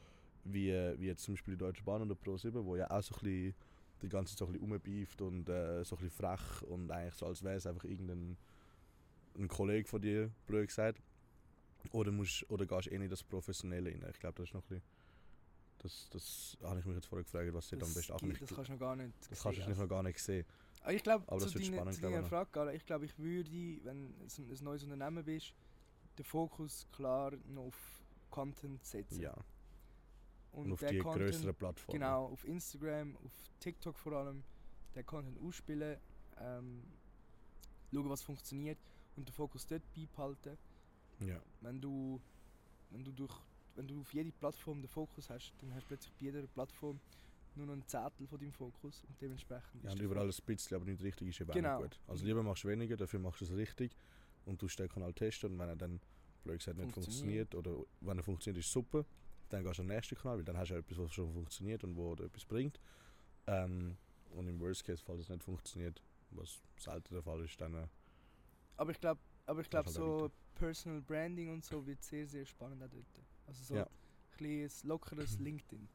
wie, 0.46 0.72
wie 0.98 1.08
jetzt 1.08 1.24
zum 1.24 1.36
Beispiel 1.36 1.54
die 1.56 1.60
Deutsche 1.60 1.84
Bahn 1.84 2.02
oder 2.02 2.16
Pro7, 2.16 2.64
wo 2.66 2.76
ja 2.76 2.90
auch 2.90 3.04
so 3.04 3.14
ein 3.16 3.20
bisschen 3.22 3.56
die 4.02 4.10
ganze 4.10 4.32
Zeit 4.32 4.40
so 4.40 4.46
ein 4.46 4.54
bisschen 4.54 4.68
rumbeeft 4.72 5.22
und 5.22 5.48
äh, 5.50 5.84
so 5.84 5.96
ein 5.96 6.02
bisschen 6.02 6.10
frech 6.10 6.64
und 6.64 6.90
eigentlich 6.90 7.14
so 7.14 7.28
als 7.28 7.44
wäre 7.44 7.56
es 7.58 7.68
einfach 7.68 7.84
irgendein 7.84 8.36
ein 9.38 9.48
Kollege 9.48 9.88
von 9.88 10.02
dir, 10.02 10.32
blöd 10.48 10.68
gesagt. 10.68 11.00
Oder, 11.92 12.12
musst, 12.12 12.50
oder 12.50 12.66
gehst 12.66 12.88
du 12.88 12.92
eh 12.92 12.98
nicht 12.98 13.12
das 13.12 13.24
Professionelle 13.24 13.90
rein? 13.92 14.06
Ich 14.12 14.20
glaube, 14.20 14.36
das 14.38 14.50
ist 14.50 14.54
noch 14.54 14.62
ein 14.64 14.68
bisschen... 14.70 14.84
Das, 15.80 16.08
das 16.12 16.58
habe 16.64 16.80
ich 16.80 16.86
mich 16.86 16.96
jetzt 16.96 17.08
vorher 17.08 17.24
gefragt, 17.24 17.54
was 17.54 17.70
dort 17.70 17.84
am 17.84 17.94
besten 17.94 18.02
geht- 18.02 18.12
ankommt. 18.24 18.42
das 18.42 18.50
kannst 18.56 18.70
du 18.70 18.74
noch 18.74 18.80
gar 18.80 18.96
nicht 18.96 19.14
Das 19.30 19.42
kannst 19.42 19.60
du 19.60 19.68
nicht 19.70 19.80
noch 19.80 19.88
gar 19.88 20.04
nicht 20.04 20.20
sehen. 20.20 20.46
Ich 20.90 21.04
glaube, 21.04 21.24
Aber 21.28 21.40
zu 21.40 21.46
das 21.46 21.54
wird 21.54 21.66
deiner, 21.66 21.78
spannend, 21.78 21.96
zu 21.96 22.02
deiner. 22.02 22.24
Frage, 22.24 22.50
Gara, 22.52 22.74
ich 22.74 22.86
glaube, 22.86 23.06
ich 23.06 23.18
würde, 23.20 23.52
wenn 23.84 24.14
du 24.18 24.44
ein, 24.44 24.64
neues 24.64 24.84
Unternehmen 24.84 25.24
bist, 25.24 25.54
den 26.18 26.26
Fokus 26.26 26.88
klar 26.92 27.34
noch 27.50 27.66
auf 27.66 28.02
Content 28.30 28.84
setzen. 28.84 29.22
Ja. 29.22 29.36
Und, 30.54 30.66
Und, 30.66 30.74
auf 30.74 30.80
die 30.80 31.00
Content, 31.00 31.32
größeren 31.32 31.56
Plattformen. 31.56 32.00
Genau, 32.00 32.26
auf 32.26 32.46
Instagram, 32.46 33.16
auf 33.24 33.32
TikTok 33.60 33.98
vor 33.98 34.14
allem, 34.14 34.44
den 34.96 35.06
Content 35.06 35.38
ausspielen, 35.42 35.98
ähm, 36.40 36.84
schauen, 37.94 38.10
was 38.10 38.22
funktioniert 38.22 38.78
und 39.16 39.28
den 39.28 39.34
Fokus 39.34 39.66
dort 39.68 39.84
beibehalten. 39.94 40.58
Ja. 41.20 41.40
Wenn 41.62 41.80
du, 41.80 42.20
wenn 42.90 43.04
du, 43.04 43.12
durch, 43.12 43.36
wenn 43.76 43.88
du 43.88 44.02
auf 44.02 44.14
jede 44.14 44.32
Plattform 44.32 44.82
den 44.82 44.90
Fokus 44.90 45.30
hast, 45.30 45.54
dann 45.60 45.74
hast 45.74 45.84
du 45.84 45.88
plötzlich 45.88 46.14
bei 46.14 46.26
jeder 46.26 46.42
Plattform 46.48 47.00
nur 47.56 47.66
noch 47.68 47.74
ein 47.74 47.86
Zettel 47.88 48.28
von 48.28 48.40
deinem 48.40 48.54
Fokus 48.54 49.04
und 49.04 49.20
dementsprechend 49.22 49.84
ja 49.84 49.90
ist 49.90 49.96
und 49.96 50.02
überall 50.02 50.28
ein 50.30 50.46
bisschen, 50.46 50.76
aber 50.76 50.86
nicht 50.86 51.02
richtig 51.04 51.28
ist 51.30 51.42
eben 51.42 51.52
auch 51.52 51.56
Genau. 51.56 51.82
nicht 51.82 51.92
gut. 51.98 52.00
Also 52.08 52.26
lieber 52.26 52.44
machst 52.44 52.64
du 52.64 52.68
weniger, 52.70 52.98
dafür 52.98 53.20
machst 53.20 53.42
du 53.42 53.46
es 53.46 53.52
richtig 53.52 53.96
und 54.46 54.62
du 54.62 54.68
den 54.68 54.90
Kanal 54.90 55.14
testen 55.14 55.52
und 55.54 55.60
wenn 55.60 55.70
er 55.70 55.76
dann 55.76 56.00
blöd 56.44 56.60
gesagt 56.60 56.78
nicht 56.78 56.92
Funktioniert. 56.94 57.54
oder 57.56 57.84
wenn 58.02 58.18
er 58.18 58.24
funktioniert, 58.24 58.64
ist 58.64 58.72
super, 58.72 59.06
dann 59.50 59.64
gehst 59.64 59.78
du 59.80 59.82
am 59.84 59.88
nächsten 59.88 60.16
Kanal, 60.16 60.38
weil 60.38 60.46
dann 60.46 60.58
hast 60.58 60.70
du 60.72 60.76
etwas, 60.76 60.98
was 60.98 61.12
schon 61.14 61.32
funktioniert 61.34 61.84
und 61.84 61.96
wo 61.96 62.14
etwas 62.14 62.46
bringt. 62.46 62.80
Ähm, 63.48 63.98
und 64.32 64.48
im 64.48 64.60
Worst 64.60 64.84
Case, 64.86 65.04
falls 65.06 65.22
es 65.22 65.30
nicht 65.30 65.44
funktioniert, 65.44 66.02
was 66.32 66.62
selten 66.78 67.14
der 67.14 67.24
Fall 67.24 67.42
ist, 67.44 67.60
dann 67.60 67.74
äh, 67.76 67.88
Aber 68.78 68.92
ich 68.92 69.00
glaube, 69.00 69.20
aber 69.46 69.62
ich 69.62 69.70
glaube 69.70 69.86
halt 69.86 69.96
so 69.96 70.24
weiter. 70.24 70.34
Personal 70.56 71.02
Branding 71.02 71.52
und 71.54 71.66
so 71.66 71.86
wird 71.86 72.04
sehr, 72.04 72.28
sehr 72.28 72.46
spannend 72.46 72.84
auch 72.84 72.88
dort. 72.90 73.06
Also 73.48 73.64
so 73.64 73.76
Ja. 73.76 73.84
ein 73.84 73.88
kleines, 74.38 74.84
lockeres 74.84 75.38
LinkedIn. 75.40 75.88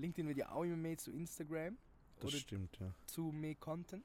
LinkedIn 0.00 0.26
wird 0.28 0.38
ja 0.38 0.50
auch 0.50 0.64
immer 0.64 0.76
mehr 0.76 0.96
zu 0.98 1.10
Instagram 1.12 1.76
das 2.20 2.32
stimmt, 2.34 2.78
ja. 2.78 2.92
zu 3.06 3.32
mehr 3.32 3.54
Content. 3.54 4.04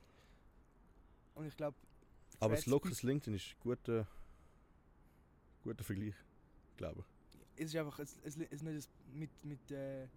Und 1.35 1.45
ich 1.45 1.57
glaube, 1.57 1.75
Aber 2.39 2.55
das 2.55 2.65
lockeres 2.65 3.03
LinkedIn 3.03 3.35
ist 3.35 3.47
ein 3.47 3.59
guter, 3.59 4.07
guter 5.63 5.83
Vergleich, 5.83 6.15
glaube 6.77 7.01
ich. 7.01 7.63
es 7.63 7.73
ist 7.73 7.75
einfach, 7.75 7.99
es, 7.99 8.17
es, 8.23 8.37
es 8.37 8.51
ist 8.51 8.63
nicht 8.63 8.77
das 8.77 8.89
mit, 9.13 9.45
mit, 9.45 9.71
äh, 9.71 10.07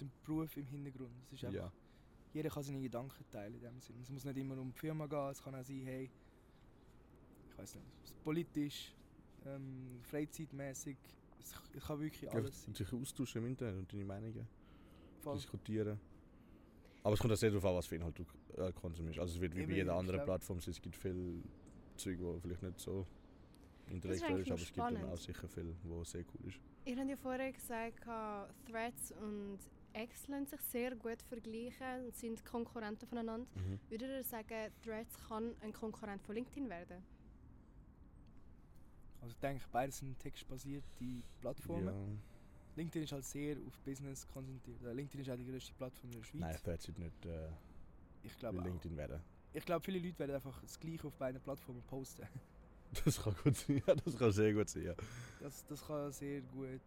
dem 0.00 0.10
Beruf 0.24 0.56
im 0.56 0.66
Hintergrund. 0.66 1.10
Es 1.26 1.32
ist 1.38 1.44
einfach, 1.44 1.60
Ja. 1.60 1.72
jeder 2.32 2.50
kann 2.50 2.62
seine 2.62 2.80
Gedanken 2.80 3.24
teilen 3.30 3.54
in 3.54 3.60
dem 3.60 3.80
Sinne. 3.80 4.00
Es 4.02 4.10
muss 4.10 4.24
nicht 4.24 4.36
immer 4.36 4.56
um 4.58 4.72
die 4.72 4.78
Firma 4.78 5.06
gehen, 5.06 5.30
es 5.30 5.42
kann 5.42 5.54
auch 5.54 5.64
sein, 5.64 5.82
hey, 5.84 6.10
ich 7.50 7.58
weiß 7.58 7.74
nicht, 7.74 8.24
politisch, 8.24 8.94
ähm, 9.44 10.00
freizeitmäßig, 10.04 10.96
es, 11.40 11.82
kann 11.84 12.00
wirklich 12.00 12.30
alles 12.30 12.64
sein. 12.64 12.74
sich 12.74 12.92
austauschen 12.92 13.42
im 13.42 13.48
Internet 13.48 13.76
und 13.76 13.92
deine 13.92 14.04
Meinungen 14.04 14.46
Voll. 15.22 15.36
diskutieren. 15.36 16.00
Aber 17.02 17.14
es 17.14 17.20
kommt 17.20 17.32
auch 17.32 17.36
sehr 17.36 17.50
darauf 17.50 17.64
an, 17.64 17.74
was 17.76 17.86
für 17.86 17.96
Inhalt 17.96 18.18
du 18.18 18.24
äh, 18.60 18.72
konsumierst. 18.72 19.18
Also 19.18 19.34
es 19.34 19.40
wird 19.40 19.54
wie 19.54 19.60
Eben, 19.60 19.70
bei 19.70 19.76
jeder 19.76 19.92
ich 19.92 19.98
anderen 19.98 20.24
Plattform 20.24 20.60
sein. 20.60 20.72
Es 20.72 20.82
gibt 20.82 20.96
viel 20.96 21.42
Zeug, 21.96 22.18
wo 22.20 22.38
vielleicht 22.40 22.62
nicht 22.62 22.78
so 22.78 23.06
intellektuell 23.88 24.40
ist, 24.40 24.50
aber 24.50 24.60
es 24.60 24.66
gibt 24.66 24.78
dann 24.78 25.04
auch 25.10 25.16
sicher 25.16 25.48
viel, 25.48 25.74
wo 25.84 26.04
sehr 26.04 26.24
cool 26.34 26.48
ist. 26.48 26.60
Ihr 26.84 26.96
habt 26.96 27.08
ja 27.08 27.16
vorher 27.16 27.52
gesagt, 27.52 28.04
Threads 28.70 29.12
und 29.12 29.58
X 29.94 30.28
lassen 30.28 30.46
sich 30.46 30.60
sehr 30.60 30.94
gut 30.94 31.20
vergleichen 31.22 32.04
und 32.04 32.16
sind 32.16 32.44
Konkurrenten 32.44 33.06
voneinander. 33.06 33.46
Würdet 33.88 34.08
ihr 34.08 34.24
sagen, 34.24 34.72
Threads 34.84 35.16
kann 35.28 35.54
ein 35.62 35.72
Konkurrent 35.72 36.22
von 36.22 36.34
LinkedIn 36.34 36.68
werden? 36.68 37.02
Also 39.20 39.32
ich 39.32 39.38
denke, 39.40 39.64
beides 39.70 39.98
sind 39.98 40.18
textbasierte 40.18 41.22
Plattformen. 41.40 42.22
LinkedIn 42.80 43.02
ist 43.04 43.12
halt 43.12 43.24
sehr 43.24 43.56
auf 43.66 43.78
Business 43.84 44.26
konzentriert. 44.28 44.82
Äh, 44.84 44.92
LinkedIn 44.94 45.20
ist 45.20 45.30
auch 45.30 45.36
die 45.36 45.44
grösste 45.46 45.72
Plattform 45.74 46.10
in 46.12 46.16
der 46.18 46.24
Schweiz. 46.24 46.40
Nein, 46.40 46.56
Threads 46.64 46.88
ist 46.88 46.98
nicht, 46.98 47.26
äh, 47.26 47.48
Ich 48.22 48.38
glaube 48.38 48.60
auch. 48.60 48.64
LinkedIn 48.64 48.96
werden. 48.96 49.20
Ich 49.52 49.64
glaube, 49.64 49.84
viele 49.84 49.98
Leute 49.98 50.18
werden 50.18 50.34
einfach 50.36 50.60
das 50.62 50.78
Gleiche 50.78 51.06
auf 51.06 51.14
beiden 51.16 51.40
Plattformen 51.40 51.82
posten. 51.82 52.26
Das 53.04 53.22
kann 53.22 53.36
gut 53.44 53.54
sein, 53.56 53.80
ja, 53.86 53.94
das 53.94 54.18
kann 54.18 54.32
sehr 54.32 54.52
gut 54.52 54.68
sein, 54.68 54.82
ja. 54.82 54.94
Das, 55.38 55.64
das 55.68 55.86
kann 55.86 56.10
sehr 56.10 56.40
gut 56.40 56.80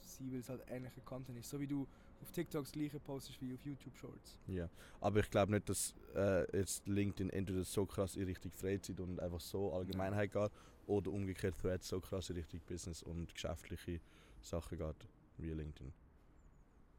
sein, 0.00 0.30
weil 0.30 0.38
es 0.38 0.48
halt 0.48 0.62
ähnlicher 0.68 1.00
Content 1.04 1.36
ist. 1.38 1.50
So 1.50 1.58
wie 1.58 1.66
du 1.66 1.88
auf 2.22 2.30
TikTok 2.30 2.62
das 2.62 2.70
gleiche 2.70 3.00
postest 3.00 3.40
wie 3.42 3.52
auf 3.52 3.60
YouTube 3.66 3.96
Shorts. 3.96 4.38
ja. 4.46 4.68
Aber 5.00 5.18
ich 5.18 5.28
glaube 5.30 5.50
nicht, 5.50 5.68
dass 5.68 5.92
äh, 6.14 6.56
jetzt 6.56 6.86
LinkedIn 6.86 7.30
entweder 7.30 7.64
so 7.64 7.84
krass 7.84 8.14
in 8.14 8.26
Richtung 8.26 8.52
Freizeit 8.52 9.00
und 9.00 9.18
einfach 9.18 9.40
so 9.40 9.72
Allgemeinheit 9.72 10.30
geht 10.30 10.52
oder 10.86 11.10
umgekehrt 11.10 11.58
Threads 11.60 11.88
so 11.88 11.98
krass 11.98 12.30
in 12.30 12.36
Richtung 12.36 12.60
Business 12.68 13.02
und 13.02 13.34
geschäftliche 13.34 14.00
Sachen 14.44 14.78
geht 14.78 15.08
wie 15.38 15.50
LinkedIn. 15.50 15.92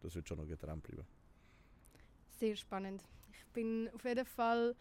Das 0.02 0.16
wird 0.16 0.28
schon 0.28 0.38
noch 0.38 0.48
getrennt 0.48 0.84
bleiben. 0.84 1.06
Sehr 2.40 2.56
spannend. 2.56 3.04
Ich 3.32 3.46
bin 3.54 3.90
auf 3.94 4.04
jeden 4.04 4.26
Fall 4.26 4.76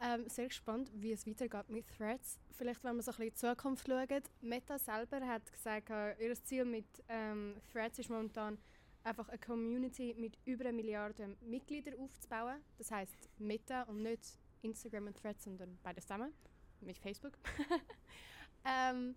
ähm, 0.00 0.28
sehr 0.28 0.48
gespannt, 0.48 0.90
wie 0.94 1.12
es 1.12 1.26
weitergeht 1.26 1.68
mit 1.68 1.86
Threads. 1.96 2.38
Vielleicht, 2.52 2.82
wenn 2.84 2.96
wir 2.96 3.02
so 3.02 3.10
ein 3.12 3.16
bisschen 3.16 3.24
in 3.24 3.30
die 3.30 3.56
Zukunft 3.56 3.86
schauen. 3.86 4.22
Meta 4.40 4.78
selber 4.78 5.20
hat 5.26 5.52
gesagt, 5.52 5.90
äh, 5.90 6.14
ihr 6.26 6.34
Ziel 6.42 6.64
mit 6.64 6.86
ähm, 7.08 7.56
Threads 7.72 7.98
ist 7.98 8.10
momentan 8.10 8.58
einfach 9.02 9.28
eine 9.28 9.38
Community 9.38 10.14
mit 10.18 10.38
über 10.44 10.64
eine 10.64 10.72
Milliarde 10.72 11.36
Mitgliedern 11.42 11.98
aufzubauen. 12.00 12.62
Das 12.78 12.90
heißt 12.90 13.28
Meta 13.38 13.82
und 13.82 14.02
nicht 14.02 14.38
Instagram 14.62 15.08
und 15.08 15.16
Threads, 15.16 15.44
sondern 15.44 15.78
beides 15.82 16.04
zusammen 16.04 16.32
mit 16.80 16.98
Facebook. 16.98 17.38
ähm, 18.64 19.14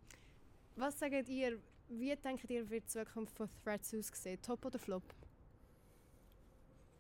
was 0.76 1.00
sagt 1.00 1.30
ihr? 1.30 1.60
Wie 1.90 2.16
denkt 2.16 2.50
ihr, 2.50 2.70
wird 2.70 2.84
die 2.84 2.88
Zukunft 2.88 3.36
von 3.36 3.50
Threads 3.64 3.94
aussehen? 3.94 4.42
Top 4.42 4.66
oder 4.66 4.78
Flop? 4.78 5.04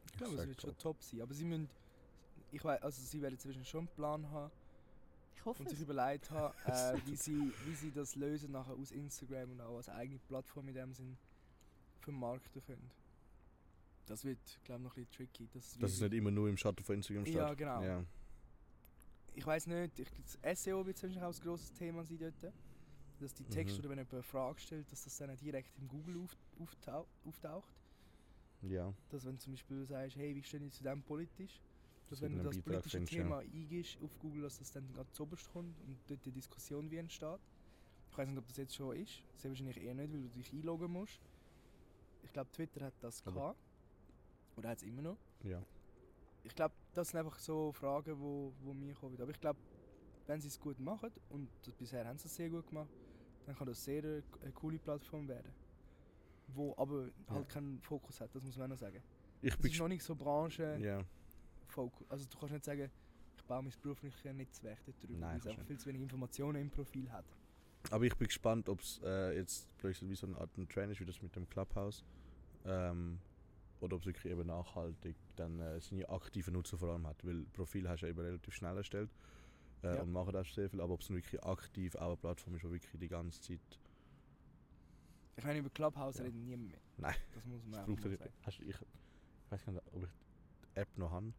Ich 0.05 0.17
glaube, 0.17 0.35
es 0.35 0.47
wird 0.47 0.61
schon 0.61 0.69
top. 0.71 0.79
top 0.79 1.03
sein. 1.03 1.21
Aber 1.21 1.33
sie 1.33 1.45
müssen. 1.45 1.69
Ich 2.51 2.63
weiß, 2.63 2.81
also 2.81 3.01
sie 3.01 3.21
werden 3.21 3.37
zwischen 3.37 3.65
schon 3.65 3.81
einen 3.81 3.87
Plan 3.89 4.31
haben 4.31 4.51
Ich 5.35 5.43
hoffe 5.43 5.61
und 5.63 5.69
sich 5.69 5.79
es. 5.79 5.83
überlegt 5.83 6.31
haben, 6.31 6.55
äh, 6.65 6.97
wie, 7.05 7.15
sie, 7.15 7.51
wie 7.65 7.75
sie 7.75 7.91
das 7.91 8.15
lösen 8.15 8.51
nachher 8.51 8.73
aus 8.73 8.91
Instagram 8.91 9.51
und 9.51 9.61
auch 9.61 9.75
als 9.75 9.89
eigene 9.89 10.19
Plattform 10.19 10.69
in 10.69 10.73
dem 10.73 10.93
Sinn 10.93 11.17
vermarkten 11.99 12.63
können. 12.65 12.89
Das 14.05 14.23
wird, 14.23 14.39
glaube 14.63 14.79
ich, 14.79 14.83
noch 14.85 14.95
ein 14.95 15.05
bisschen 15.05 15.27
tricky. 15.27 15.49
Das, 15.53 15.77
Dass 15.77 15.91
es 15.91 15.99
nicht 15.99 16.13
immer 16.13 16.31
nur 16.31 16.47
im 16.47 16.55
Schatten 16.55 16.83
von 16.83 16.95
Instagram 16.95 17.25
steht. 17.25 17.35
Ja, 17.35 17.53
genau. 17.53 17.83
Ja. 17.83 18.05
ich 19.35 19.45
weiß 19.45 19.67
nicht, 19.67 19.99
ich, 19.99 20.07
das 20.41 20.63
SEO 20.63 20.85
wird 20.85 21.03
wahrscheinlich 21.03 21.21
auch 21.21 21.33
ein 21.33 21.41
grosses 21.41 21.73
Thema 21.73 22.05
sein 22.05 22.17
dort. 22.17 22.53
Dass 23.19 23.33
die 23.33 23.43
Texte 23.45 23.73
Mhm. 23.73 23.79
oder 23.79 23.89
wenn 23.89 23.97
jemand 23.97 24.13
eine 24.13 24.23
Frage 24.23 24.59
stellt, 24.59 24.91
dass 24.91 25.03
das 25.03 25.17
dann 25.17 25.35
direkt 25.37 25.75
im 25.79 25.87
Google 25.87 26.17
auf, 26.23 26.37
auftau 26.59 27.07
auftaucht. 27.25 27.73
ja. 28.61 28.93
Dass 29.09 29.25
wenn 29.25 29.33
du 29.33 29.39
zum 29.39 29.53
Beispiel 29.53 29.85
sagst, 29.85 30.15
hey, 30.17 30.35
wie 30.35 30.43
stehen 30.43 30.63
ich 30.63 30.73
zu 30.73 30.83
dem 30.83 31.01
politisch? 31.03 31.59
Dass 32.09 32.21
wenn 32.21 32.33
du 32.37 32.43
das 32.43 32.55
Beitrag 32.57 32.63
politische 32.65 32.97
findest, 32.97 33.13
ja. 33.13 33.23
Thema 33.23 33.39
eingibst 33.39 33.97
auf 34.01 34.17
Google, 34.19 34.43
dass 34.43 34.59
das 34.59 34.71
dann 34.71 34.93
ganz 34.93 35.11
zuoberst 35.13 35.51
kommt 35.51 35.77
und 35.81 35.97
dort 36.07 36.23
die 36.25 36.31
Diskussion 36.31 36.89
wie 36.91 36.97
entsteht. 36.97 37.39
Ich 38.11 38.17
weiß 38.17 38.29
nicht, 38.29 38.37
ob 38.37 38.47
das 38.47 38.57
jetzt 38.57 38.75
schon 38.75 38.95
ist. 38.95 39.21
Sehr 39.35 39.51
wahrscheinlich 39.51 39.77
eher 39.81 39.93
nicht, 39.93 40.11
weil 40.13 40.21
du 40.21 40.29
dich 40.29 40.53
einloggen 40.53 40.91
musst. 40.91 41.19
Ich 42.23 42.31
glaube, 42.31 42.49
Twitter 42.51 42.85
hat 42.85 42.93
das 43.01 43.21
Aber- 43.25 43.33
gehabt. 43.33 43.59
Oder 44.57 44.69
hat 44.69 44.77
es 44.77 44.83
immer 44.83 45.01
noch. 45.01 45.17
ja. 45.43 45.61
Ich 46.43 46.55
glaube, 46.55 46.73
das 46.93 47.09
sind 47.09 47.19
einfach 47.19 47.37
so 47.39 47.73
Fragen, 47.73 48.17
wo, 48.21 48.53
wo 48.61 48.73
mir 48.73 48.93
kommen. 48.95 49.19
Aber 49.21 49.31
ich 49.31 49.39
glaube, 49.41 49.59
wenn 50.27 50.39
sie 50.39 50.47
es 50.47 50.57
gut 50.57 50.79
machen, 50.79 51.11
und 51.29 51.49
bisher 51.77 52.05
haben 52.07 52.17
sie 52.17 52.27
es 52.27 52.35
sehr 52.35 52.49
gut 52.49 52.65
gemacht, 52.67 52.89
dann 53.47 53.55
kann 53.55 53.65
das 53.67 53.83
sehr 53.83 54.03
eine, 54.03 54.23
eine 54.41 54.51
coole 54.51 54.77
Plattform 54.77 55.27
werden. 55.27 55.51
Wo 56.49 56.75
aber 56.77 57.09
halt 57.29 57.49
keinen 57.49 57.79
Fokus 57.81 58.19
hat, 58.21 58.33
das 58.35 58.43
muss 58.43 58.57
man 58.57 58.65
auch 58.65 58.69
noch 58.75 58.77
sagen. 58.77 59.01
Ich 59.41 59.53
Es 59.53 59.57
bin 59.57 59.71
ist 59.71 59.79
noch 59.79 59.87
nicht 59.87 60.03
so 60.03 60.15
Branche 60.15 60.77
ja. 60.81 60.99
Fokus. 61.67 62.05
Also 62.09 62.25
du 62.29 62.37
kannst 62.37 62.53
nicht 62.53 62.65
sagen, 62.65 62.91
ich 63.37 63.43
baue 63.45 63.63
mein 63.63 63.73
berufliches 63.81 64.23
Netzwerk 64.33 64.79
dort 64.85 65.01
drüber, 65.01 65.19
Nein, 65.19 65.29
weil 65.31 65.37
es 65.39 65.45
einfach 65.47 65.59
nicht. 65.59 65.67
viel 65.67 65.77
zu 65.79 65.85
wenig 65.87 66.01
Informationen 66.01 66.61
im 66.61 66.69
Profil 66.69 67.09
hat. 67.11 67.25
Aber 67.89 68.03
ich 68.03 68.15
bin 68.15 68.27
gespannt, 68.27 68.67
ob 68.67 68.81
es 68.81 68.99
äh, 69.03 69.35
jetzt 69.37 69.67
plötzlich 69.77 70.09
wie 70.09 70.15
so 70.15 70.27
eine 70.27 70.37
Art 70.37 70.57
ein 70.57 70.67
Trend 70.67 70.91
ist, 70.91 70.99
wie 70.99 71.05
das 71.05 71.21
mit 71.21 71.33
dem 71.35 71.47
Clubhouse. 71.49 72.03
Ähm, 72.65 73.19
oder 73.79 73.95
ob 73.95 74.01
es 74.01 74.07
wirklich 74.07 74.31
eben 74.31 74.47
nachhaltig 74.47 75.15
dann 75.37 75.59
äh, 75.61 75.79
seine 75.79 76.09
aktiven 76.09 76.53
Nutzer 76.53 76.77
vor 76.77 76.89
allem 76.89 77.07
hat. 77.07 77.23
Weil 77.25 77.45
Profil 77.53 77.87
hast 77.87 78.01
du 78.01 78.07
ja 78.07 78.11
eben 78.11 78.19
relativ 78.19 78.53
schnell 78.55 78.75
erstellt 78.75 79.09
äh, 79.83 79.95
Ja. 79.95 80.01
und 80.01 80.11
machen 80.11 80.33
das 80.33 80.53
sehr 80.53 80.69
viel. 80.69 80.81
Aber 80.81 80.93
ob 80.93 81.01
es 81.01 81.09
wirklich 81.09 81.43
aktiv 81.43 81.95
auch 81.95 82.07
eine 82.07 82.17
Plattform 82.17 82.55
ist, 82.55 82.63
die 82.63 82.71
wirklich 82.71 82.91
die 82.99 83.07
ganze 83.07 83.39
Zeit. 83.41 83.79
Ich 85.35 85.43
meine, 85.43 85.59
über 85.59 85.69
Clubhouse 85.69 86.17
Ja. 86.17 86.23
redet 86.23 86.39
niemand 86.41 86.69
mehr. 86.69 86.79
Nein. 86.97 87.15
Das 87.35 87.45
muss 87.45 87.61
man 87.63 87.71
Das 87.73 87.83
auch 87.83 87.87
mal 87.87 88.17
sagen. 88.17 88.33
hast, 88.43 88.59
du- 88.59 88.63
ich, 88.63 88.69
ich 88.75 89.51
weiß 89.51 89.65
gar 89.65 89.71
nicht, 89.73 89.83
ob 89.93 90.03
ich 90.03 90.09
die 90.73 90.79
App 90.79 90.97
noch 90.97 91.11
habe. 91.11 91.33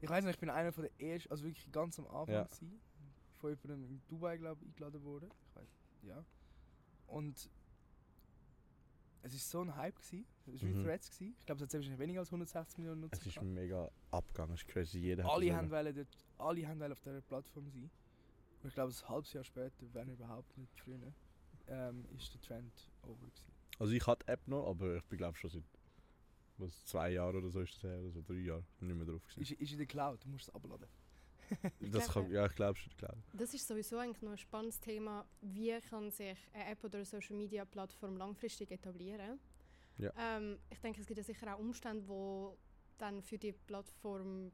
Ich 0.00 0.08
weiß 0.08 0.24
nicht, 0.24 0.34
ich 0.34 0.40
bin 0.40 0.50
einer 0.50 0.72
von 0.72 0.84
der 0.84 1.00
ersten, 1.00 1.30
also 1.30 1.44
wirklich 1.44 1.70
ganz 1.70 1.98
am 1.98 2.06
Anfang 2.06 2.34
Ja. 2.34 2.44
gewesen, 2.44 2.80
von 3.34 3.50
jemandem 3.50 3.90
in 3.90 4.02
Dubai, 4.08 4.38
glaube 4.38 4.60
ich, 4.62 4.68
eingeladen 4.68 5.02
worden. 5.04 5.30
Ich 5.50 5.54
weiß, 5.56 5.68
ja. 6.02 6.24
Und 7.06 7.50
es 9.22 9.34
ist 9.34 9.50
so 9.50 9.60
ein 9.60 9.76
Hype 9.76 9.96
gewesen. 9.96 10.26
Es 10.46 10.62
war 10.62 10.68
wie 10.70 10.74
Mhm. 10.74 10.84
Threads 10.84 11.10
gewesen. 11.10 11.36
Ich 11.38 11.46
glaube, 11.46 11.58
es 11.58 11.62
hat 11.68 11.74
wahrscheinlich 11.74 11.98
weniger 12.00 12.20
als 12.20 12.30
160 12.30 12.78
Millionen 12.78 13.02
Nutzer. 13.02 13.18
Es 13.20 13.26
ist 13.26 13.34
gehabt. 13.34 13.46
mega 13.50 13.90
abgegangen, 14.10 14.54
es 14.54 14.62
ist 14.62 14.68
crazy. 14.68 14.98
Jeder 14.98 15.30
alle 15.30 15.54
haben 15.54 15.70
wollen 15.70 15.94
dort, 15.94 16.16
alle 16.40 16.66
haben 16.66 16.80
wollen 16.80 16.92
auf 16.92 17.00
dieser 17.00 17.20
Plattform 17.20 17.70
sein. 17.70 17.90
Und 18.62 18.68
ich 18.68 18.74
glaube, 18.74 18.92
ein 18.92 19.08
halbes 19.08 19.32
Jahr 19.32 19.44
später, 19.44 19.86
wenn 19.92 20.08
überhaupt 20.08 20.56
nicht 20.58 20.72
früher, 20.74 21.12
ähm, 21.68 22.04
ist 22.16 22.34
der 22.34 22.40
Trend 22.40 22.72
over 23.02 23.14
gewesen. 23.14 23.52
Also 23.78 23.92
ich 23.92 24.06
hatte 24.06 24.26
die 24.26 24.32
App 24.32 24.46
noch, 24.46 24.66
aber 24.68 24.96
ich 24.96 25.04
bin 25.04 25.18
glaube 25.18 25.36
schon 25.38 25.50
seit 25.50 25.64
was, 26.58 26.84
zwei 26.84 27.12
Jahren 27.12 27.36
oder 27.36 27.50
so 27.50 27.60
ist 27.60 27.74
das 27.76 27.82
her, 27.84 27.98
oder 27.98 28.10
so 28.10 28.22
drei 28.22 28.34
Jahre 28.34 28.64
nicht 28.80 28.94
mehr 28.94 29.06
drauf 29.06 29.22
gewesen. 29.22 29.40
Ist, 29.40 29.52
ist 29.52 29.72
in 29.72 29.78
der 29.78 29.86
Cloud, 29.86 30.22
du 30.22 30.28
musst 30.28 30.48
es 30.48 30.54
abladen. 30.54 30.86
Ich 31.80 31.90
Das 31.90 32.08
kann, 32.08 32.30
ja, 32.30 32.46
ich 32.46 32.54
glaube 32.54 32.78
schon, 32.78 32.94
klar. 32.96 33.16
Das 33.32 33.54
ist 33.54 33.66
sowieso 33.66 33.98
eigentlich 33.98 34.22
noch 34.22 34.32
ein 34.32 34.38
spannendes 34.38 34.78
Thema. 34.80 35.24
Wie 35.40 35.78
kann 35.80 36.10
sich 36.10 36.36
eine 36.52 36.66
App 36.66 36.84
oder 36.84 36.98
eine 36.98 37.04
Social 37.04 37.36
Media 37.36 37.64
Plattform 37.64 38.16
langfristig 38.16 38.70
etablieren? 38.70 39.40
Ja. 39.98 40.12
Ähm, 40.16 40.58
ich 40.70 40.78
denke, 40.80 41.00
es 41.00 41.06
gibt 41.06 41.18
ja 41.18 41.24
sicher 41.24 41.54
auch 41.54 41.58
Umstände, 41.58 42.06
wo 42.06 42.56
dann 42.98 43.22
für 43.22 43.38
die 43.38 43.52
Plattform 43.52 44.52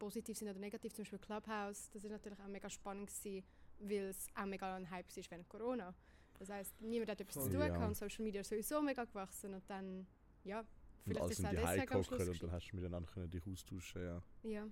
positiv 0.00 0.36
sind 0.36 0.48
oder 0.48 0.58
negativ. 0.58 0.92
Zum 0.92 1.04
Beispiel 1.04 1.20
Clubhouse. 1.20 1.88
Das 1.92 2.02
ist 2.02 2.10
natürlich 2.10 2.40
auch 2.40 2.48
mega 2.48 2.68
spannend 2.68 3.08
gewesen, 3.08 3.44
weil 3.78 4.08
es 4.08 4.26
auch 4.34 4.46
mega 4.46 4.74
ein 4.74 4.90
Hype 4.90 5.16
ist 5.16 5.30
während 5.30 5.48
Corona. 5.48 5.94
Das 6.40 6.48
heißt, 6.48 6.80
niemand 6.80 7.10
hat 7.10 7.20
etwas 7.20 7.34
zu 7.34 7.40
Voll. 7.42 7.50
tun 7.52 7.60
Ja. 7.60 7.68
gehabt 7.68 7.86
und 7.86 7.94
Social 7.94 8.24
Media 8.24 8.40
ist 8.40 8.48
sowieso 8.48 8.82
mega 8.82 9.04
gewachsen 9.04 9.54
und 9.54 9.70
dann, 9.70 10.06
ja, 10.42 10.60
Und 10.60 10.66
vielleicht 11.04 11.20
alle 11.22 11.32
ist 11.32 11.38
es 11.38 11.44
auch 11.44 11.50
deswegen 11.50 11.94
am 11.94 12.04
Schluss 12.04 12.28
und 12.28 12.42
dann 12.42 12.52
hast 12.52 12.72
du 12.72 12.76
miteinander 12.76 13.10
können 13.12 13.30
dich 13.30 13.46
austauschen, 13.46 14.02
ja. 14.02 14.22
Ja. 14.42 14.66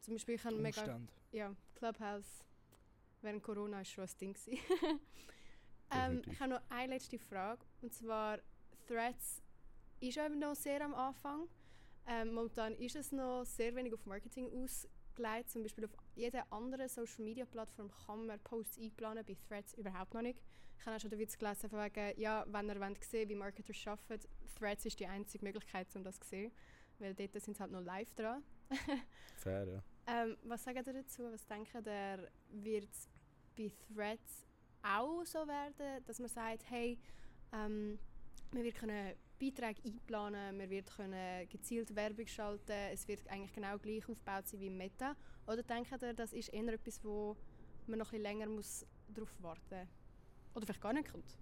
Zum 0.00 0.14
Beispiel, 0.14 0.36
ich 0.36 0.44
habe 0.44 0.56
mega 0.56 1.00
ja, 1.32 1.54
Clubhouse 1.74 2.44
während 3.24 3.42
Corona 3.42 3.80
ist 3.80 3.90
schon 3.90 4.04
ein 4.04 4.10
Ding. 4.20 4.34
gewesen. 4.34 4.58
ähm, 5.90 6.22
ich 6.26 6.38
habe 6.38 6.50
noch 6.50 6.60
eine 6.68 6.94
letzte 6.94 7.18
Frage. 7.18 7.64
Und 7.82 7.92
zwar, 7.92 8.38
Threads 8.86 9.42
ist 10.00 10.18
eben 10.18 10.38
noch 10.38 10.54
sehr 10.54 10.84
am 10.84 10.94
Anfang. 10.94 11.48
Ähm, 12.06 12.34
momentan 12.34 12.74
ist 12.76 12.96
es 12.96 13.12
noch 13.12 13.44
sehr 13.44 13.74
wenig 13.74 13.94
auf 13.94 14.04
Marketing 14.04 14.50
ausgelegt. 14.52 15.50
Zum 15.50 15.62
Beispiel 15.62 15.84
auf 15.84 15.90
jeder 16.14 16.50
anderen 16.52 16.88
Social 16.88 17.24
Media 17.24 17.44
Plattform 17.46 17.90
kann 18.06 18.26
man 18.26 18.38
Posts 18.40 18.78
einplanen, 18.78 19.24
bei 19.24 19.36
Threads 19.48 19.74
überhaupt 19.74 20.12
noch 20.12 20.22
nicht. 20.22 20.40
Ich 20.78 20.86
habe 20.86 20.96
auch 20.96 21.00
schon 21.00 21.10
den 21.10 21.18
Witz 21.18 21.38
gelesen, 21.38 21.70
von 21.70 21.78
wegen, 21.78 22.20
ja, 22.20 22.44
wenn 22.48 22.68
ihr 22.68 22.80
wollt 22.80 23.02
sehen 23.04 23.28
wie 23.28 23.34
Marketers 23.34 23.86
arbeiten, 23.86 24.28
Threads 24.58 24.84
ist 24.84 25.00
die 25.00 25.06
einzige 25.06 25.44
Möglichkeit, 25.44 25.86
um 25.96 26.04
das 26.04 26.18
zu 26.20 26.28
sehen. 26.28 26.52
Weil 26.98 27.14
dort 27.14 27.32
sind 27.40 27.56
sie 27.56 27.60
halt 27.60 27.72
noch 27.72 27.80
live 27.80 28.12
dran. 28.14 28.42
Fair, 29.36 29.66
ja. 29.66 29.82
Ähm, 30.06 30.36
was 30.44 30.62
sagt 30.64 30.86
ihr 30.86 30.92
dazu? 30.92 31.24
Was 31.32 31.46
denkt 31.46 31.74
ihr, 31.74 32.30
wird 32.50 32.90
es 32.90 33.08
bei 33.56 33.72
Threads 33.94 34.46
auch 34.82 35.24
so 35.24 35.46
werden, 35.46 36.04
dass 36.04 36.18
man 36.18 36.28
sagt, 36.28 36.68
hey, 36.68 36.98
ähm, 37.52 37.98
wir 38.52 38.72
können 38.72 39.14
Beiträge 39.38 39.80
einplanen, 39.84 40.58
wir 40.58 40.70
wird 40.70 40.94
können 40.96 41.48
gezielt 41.48 41.94
Werbung 41.94 42.26
schalten, 42.26 42.72
es 42.92 43.06
wird 43.08 43.26
eigentlich 43.28 43.52
genau 43.52 43.78
gleich 43.78 44.08
aufgebaut 44.08 44.46
sein 44.46 44.60
wie 44.60 44.66
im 44.68 44.76
Meta? 44.76 45.14
Oder 45.46 45.62
denkt 45.62 45.90
ihr, 46.02 46.14
das 46.14 46.32
ist 46.32 46.48
eher 46.50 46.72
etwas, 46.72 47.02
wo 47.04 47.36
man 47.86 47.98
noch 47.98 48.06
ein 48.06 48.10
bisschen 48.10 48.22
länger 48.22 48.46
muss 48.46 48.86
darauf 49.08 49.42
warten 49.42 49.88
Oder 50.54 50.66
vielleicht 50.66 50.80
gar 50.80 50.92
nicht 50.92 51.10
kommt? 51.10 51.38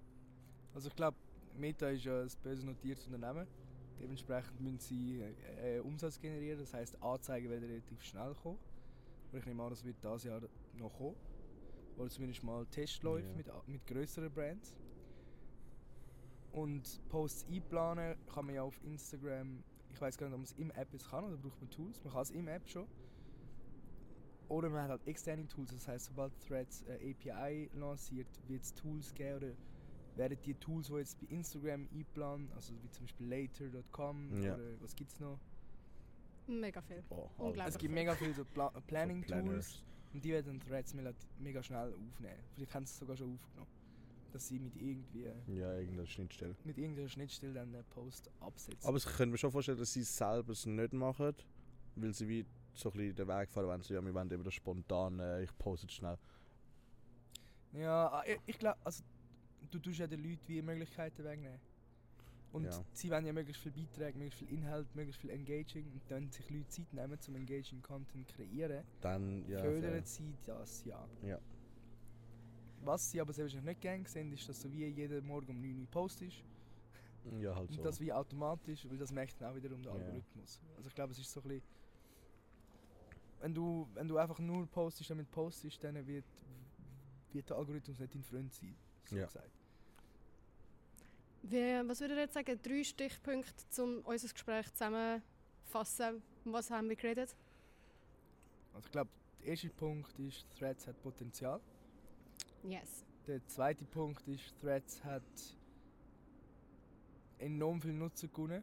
Also 0.75 0.89
ich 0.89 0.97
glaube, 0.97 1.17
Meta 1.57 1.89
ist 1.91 2.05
ja 2.05 2.23
ein 2.23 2.31
börsennotiertes 2.43 3.07
Unternehmen. 3.07 3.47
Dementsprechend 4.01 4.61
müssen 4.61 4.79
sie 4.79 5.21
äh, 5.21 5.77
äh, 5.77 5.81
Umsatz 5.81 6.19
generieren, 6.19 6.59
das 6.59 6.73
heißt 6.75 7.01
Anzeigen 7.03 7.51
werden 7.51 7.69
relativ 7.69 8.03
schnell 8.03 8.35
kommen. 8.35 8.59
Und 9.31 9.39
ich 9.39 9.47
nehme 9.47 9.63
an, 9.63 9.71
das 9.71 9.85
wird 9.85 10.03
dieses 10.03 10.25
Jahr 10.25 10.41
noch 10.75 10.93
kommen. 10.93 11.15
Oder 11.97 12.09
zumindest 12.09 12.43
mal 12.43 12.67
Testläufe 12.67 13.29
Ja. 13.29 13.35
mit, 13.37 13.69
mit 13.69 13.87
größeren 13.87 14.33
Brands. 14.33 14.75
Und 16.53 17.01
Posts 17.09 17.47
einplanen 17.51 18.17
kann 18.33 18.47
man 18.47 18.55
ja 18.55 18.63
auf 18.63 18.79
Instagram, 18.85 19.63
ich 19.91 20.01
weiß 20.01 20.19
gar 20.19 20.27
nicht, 20.27 20.35
ob 20.35 20.41
man 20.41 20.45
es 20.45 20.53
im 20.53 20.71
App 20.73 20.93
jetzt 20.93 21.09
kann 21.09 21.25
oder 21.25 21.37
braucht 21.37 21.61
man 21.61 21.71
Tools. 21.71 22.03
Man 22.05 22.13
kann 22.13 22.23
es 22.23 22.31
im 22.31 22.49
App 22.49 22.69
schon. 22.69 22.87
Oder 24.49 24.69
man 24.69 24.83
hat 24.83 24.91
halt 24.91 25.07
externe 25.07 25.47
Tools, 25.49 25.71
das 25.73 25.89
heißt, 25.89 26.07
sobald 26.07 26.33
Threads 26.47 26.85
eine 26.87 26.97
API 26.97 27.71
lanciert, 27.75 28.27
wird 28.49 28.63
es 28.63 28.75
Tools 28.75 29.15
geben 29.15 29.37
oder 29.37 29.53
werden 30.17 30.37
die 30.45 30.53
Tools, 30.55 30.89
die 30.89 30.95
jetzt 30.95 31.19
bei 31.21 31.27
Instagram 31.35 31.89
einplanen, 31.91 32.51
also 32.55 32.75
wie 32.83 32.91
zum 32.91 33.07
Beispiel 33.07 33.27
later.com 33.29 34.43
Ja. 34.43 34.55
oder 34.55 34.81
was 34.83 34.95
gibt 34.95 35.11
es 35.11 35.21
noch? 35.21 35.39
Mega 36.47 36.83
viel. 36.83 37.03
Oh, 37.09 37.29
Unglaublich. 37.39 37.67
Es 37.67 37.79
gibt 37.79 37.95
mega 37.95 38.15
viele 38.15 38.35
so 38.35 38.45
Pla 38.45 38.69
Planning-Tools 38.89 39.27
Planners. 39.43 39.83
und 40.13 40.23
die 40.23 40.31
werden 40.33 40.61
Threads 40.61 40.93
mega, 40.93 41.13
mega 41.39 41.63
schnell 41.63 41.95
aufnehmen. 41.95 42.43
Vielleicht 42.55 42.75
haben 42.75 42.85
sie 42.85 42.91
es 42.93 42.99
sogar 42.99 43.17
schon 43.17 43.35
aufgenommen. 43.37 43.71
Dass 44.33 44.49
sie 44.49 44.59
mit 44.59 44.75
irgendwie 44.77 45.25
Ja, 45.49 45.75
irgendeine 45.75 46.07
Schnittstelle. 46.07 46.57
mit 46.65 46.79
irgendeiner 46.79 47.09
Schnittstelle 47.09 47.53
dann 47.55 47.75
einen 47.75 47.85
Post 47.91 48.31
absetzen. 48.41 48.89
Aber 48.89 48.97
ich 48.97 49.05
könnte 49.05 49.27
mir 49.33 49.39
schon 49.39 49.53
vorstellen, 49.53 49.79
dass 49.79 49.93
sie 49.93 50.01
es 50.01 50.17
selber 50.17 50.53
es 50.53 50.65
nicht 50.67 50.93
machen, 50.95 51.35
weil 51.97 52.15
sie 52.15 52.27
wie 52.29 52.47
so 52.75 52.89
ein 52.91 52.93
bisschen 52.97 53.15
den 53.15 53.29
Weg 53.29 53.51
fahren, 53.51 53.69
wenn 53.69 53.83
sie 53.83 53.93
ja, 53.95 54.03
wir 54.05 54.15
wollen 54.15 54.31
eben 54.31 54.43
das 54.43 54.55
spontan, 54.55 55.19
äh, 55.21 55.43
ich 55.43 55.59
poste 55.59 55.87
es 55.87 55.93
schnell. 55.93 56.17
Ja, 57.73 58.09
ah, 58.09 58.25
ich, 58.27 58.39
ich 58.47 58.59
glaube, 58.59 58.79
also 58.85 59.03
du 59.71 59.79
tust 59.79 59.99
ja 59.99 60.07
den 60.07 60.23
Leuten 60.23 60.41
wie 60.49 60.63
Möglichkeiten 60.63 61.25
wegnehmen. 61.25 61.59
Und 62.53 62.65
Ja. 62.65 62.85
sie 62.93 63.11
wollen 63.11 63.25
ja 63.25 63.33
möglichst 63.33 63.63
viel 63.63 63.73
Beiträge, 63.73 64.19
möglichst 64.19 64.39
viel 64.41 64.51
Inhalt, 64.59 64.95
möglichst 64.95 65.21
viel 65.23 65.31
Engaging. 65.31 65.87
Und 65.91 66.03
wenn 66.11 66.31
sich 66.31 66.51
Leute 66.51 66.69
Zeit 66.69 66.93
nehmen, 66.93 67.19
zum 67.19 67.35
Engaging 67.37 67.81
Content 67.81 68.29
kreieren, 68.29 68.85
Dann, 69.01 69.49
ja. 69.49 69.61
fördern 69.63 70.05
sie 70.05 70.35
das 70.45 70.85
ja. 70.85 71.09
Ja. 71.23 71.39
Was 72.85 73.11
sie 73.11 73.21
aber 73.21 73.33
sehr 73.33 73.45
wahrscheinlich 73.45 73.67
nicht 73.69 73.81
gerne 73.81 74.09
sehen, 74.09 74.33
ist, 74.33 74.49
dass 74.49 74.61
so 74.61 74.73
wie 74.73 74.87
jeden 74.87 75.25
Morgen 75.27 75.49
um 75.51 75.61
9 75.61 75.81
Uhr 75.81 75.87
postest. 75.87 76.43
Ja, 77.39 77.55
halt 77.55 77.69
Und 77.71 77.77
so. 77.77 77.83
das 77.83 78.01
wie 78.01 78.13
automatisch, 78.13 78.85
weil 78.89 78.99
das 78.99 79.13
merkt 79.13 79.41
dann 79.41 79.53
auch 79.53 79.57
wiederum 79.57 79.81
der. 79.83 79.93
Algorithmus. 79.93 80.61
Also 80.77 80.89
ich 80.89 80.95
glaube, 80.95 81.13
es 81.13 81.19
ist 81.19 81.31
so 81.31 81.41
ein 81.41 81.49
bisschen... 81.49 81.63
Wenn 83.41 83.55
du, 83.55 83.89
wenn 83.95 84.09
du 84.09 84.17
einfach 84.19 84.39
nur 84.39 84.67
postest, 84.67 85.11
damit 85.11 85.31
postest, 85.31 85.83
dann 85.83 85.95
wird, 86.07 86.25
wird 87.33 87.49
der 87.49 87.57
Algorithmus 87.57 87.99
nicht 87.99 88.15
dein 88.15 88.23
Freund 88.23 88.53
sein. 88.53 88.75
So 89.05 89.17
Ja. 89.17 89.27
gesagt. 89.27 89.51
Wie, 91.43 91.89
was 91.89 92.01
würdet 92.01 92.17
ihr 92.17 92.23
jetzt 92.23 92.35
sagen? 92.35 92.59
Drei 92.63 92.85
Stichpunkte, 92.85 93.83
um 93.83 94.01
unser 94.05 94.29
Gespräch 94.29 94.73
zusammenfassen. 94.73 96.23
Was 96.45 96.71
haben 96.71 96.89
wir 96.89 96.97
geredet? 96.97 97.37
Also 98.75 98.87
ich 98.87 98.93
glaube, 98.93 99.11
der 99.41 99.49
erste 99.49 99.69
Punkt 99.71 100.19
ist, 100.21 100.47
Threads 100.57 100.87
hat 100.87 101.01
Potenzial. 101.03 101.61
Yes. 102.63 103.05
Der 103.27 103.47
zweite 103.47 103.85
Punkt 103.85 104.27
ist, 104.29 104.55
Threads 104.61 105.03
hat 105.05 105.23
enorm 107.39 107.81
viel 107.81 107.93
Nutzer 107.93 108.29
gewonnen 108.29 108.63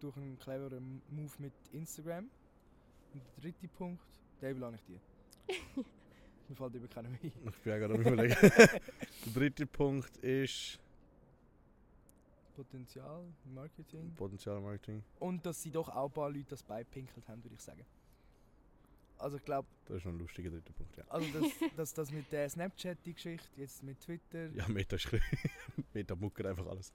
durch 0.00 0.16
einen 0.16 0.38
cleveren 0.38 1.02
Move 1.10 1.32
mit 1.38 1.52
Instagram. 1.72 2.30
Und 3.12 3.22
der 3.22 3.42
dritte 3.42 3.68
Punkt, 3.68 4.06
den 4.40 4.50
überlasse 4.52 4.76
ich 4.76 4.84
dir. 4.84 5.00
Mir 6.48 6.56
fällt 6.56 6.74
über 6.74 6.88
keinen 6.88 7.12
mehr 7.12 7.20
ein. 7.22 7.32
Ich 7.48 7.62
bin 7.62 7.72
ja 7.72 7.78
gerade 7.78 7.94
am 7.94 8.00
überlegen. 8.00 8.36
der 8.40 9.32
dritte 9.34 9.66
Punkt 9.66 10.16
ist 10.18 10.78
Potenzial, 12.54 13.22
Marketing. 13.44 14.14
Potenzialmarketing. 14.14 15.04
Und 15.20 15.46
dass 15.46 15.62
sie 15.62 15.70
doch 15.70 15.88
auch 15.88 16.06
ein 16.06 16.12
paar 16.12 16.30
Leute 16.30 16.46
das 16.50 16.62
beipinkelt 16.62 17.28
haben, 17.28 17.42
würde 17.44 17.54
ich 17.54 17.62
sagen. 17.62 17.84
Also 19.28 19.36
ich 19.36 19.44
glaube, 19.44 19.68
Das 19.84 19.98
ist 19.98 20.04
noch 20.06 20.12
ein 20.12 20.18
lustiger 20.20 20.48
dritter 20.48 20.72
Punkt, 20.72 20.96
ja. 20.96 21.04
also 21.08 21.26
das, 21.38 21.50
das, 21.76 21.92
das 21.92 22.10
mit 22.12 22.32
der 22.32 22.48
Snapchat-Geschichte, 22.48 23.60
jetzt 23.60 23.82
mit 23.82 24.00
Twitter, 24.00 24.46
Ja, 24.54 24.66
Meta 24.68 24.96
ist 24.96 25.06
Meta 25.92 26.14
muckert 26.16 26.46
einfach 26.46 26.66
alles. 26.66 26.90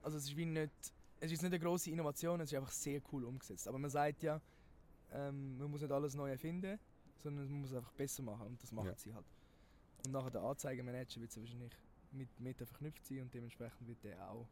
also 0.00 0.16
es 0.18 0.22
ist 0.26 0.36
wie 0.36 0.44
nicht, 0.46 0.70
es 1.18 1.32
ist 1.32 1.42
nicht 1.42 1.52
eine 1.52 1.58
große 1.58 1.90
Innovation, 1.90 2.40
es 2.40 2.52
ist 2.52 2.56
einfach 2.56 2.70
sehr 2.70 3.00
cool 3.10 3.24
umgesetzt. 3.24 3.66
Aber 3.66 3.78
man 3.80 3.90
sagt 3.90 4.22
ja, 4.22 4.40
ähm, 5.10 5.58
man 5.58 5.68
muss 5.68 5.80
nicht 5.80 5.90
alles 5.90 6.14
neu 6.14 6.30
erfinden, 6.30 6.78
sondern 7.16 7.50
man 7.50 7.60
muss 7.62 7.70
es 7.70 7.76
einfach 7.76 7.92
besser 7.94 8.22
machen 8.22 8.46
und 8.46 8.62
das 8.62 8.70
machen 8.70 8.86
Ja. 8.90 8.96
sie 8.96 9.12
halt. 9.12 9.26
Und 10.06 10.12
nachher 10.12 10.30
der 10.30 10.42
Anzeigemanager 10.42 11.20
wird 11.22 11.32
sie 11.32 11.40
wahrscheinlich 11.40 11.72
mit 12.12 12.28
Meta 12.38 12.66
verknüpft 12.66 13.04
sein 13.04 13.22
und 13.22 13.34
dementsprechend 13.34 13.88
wird 13.88 14.04
der 14.04 14.30
auch 14.30 14.46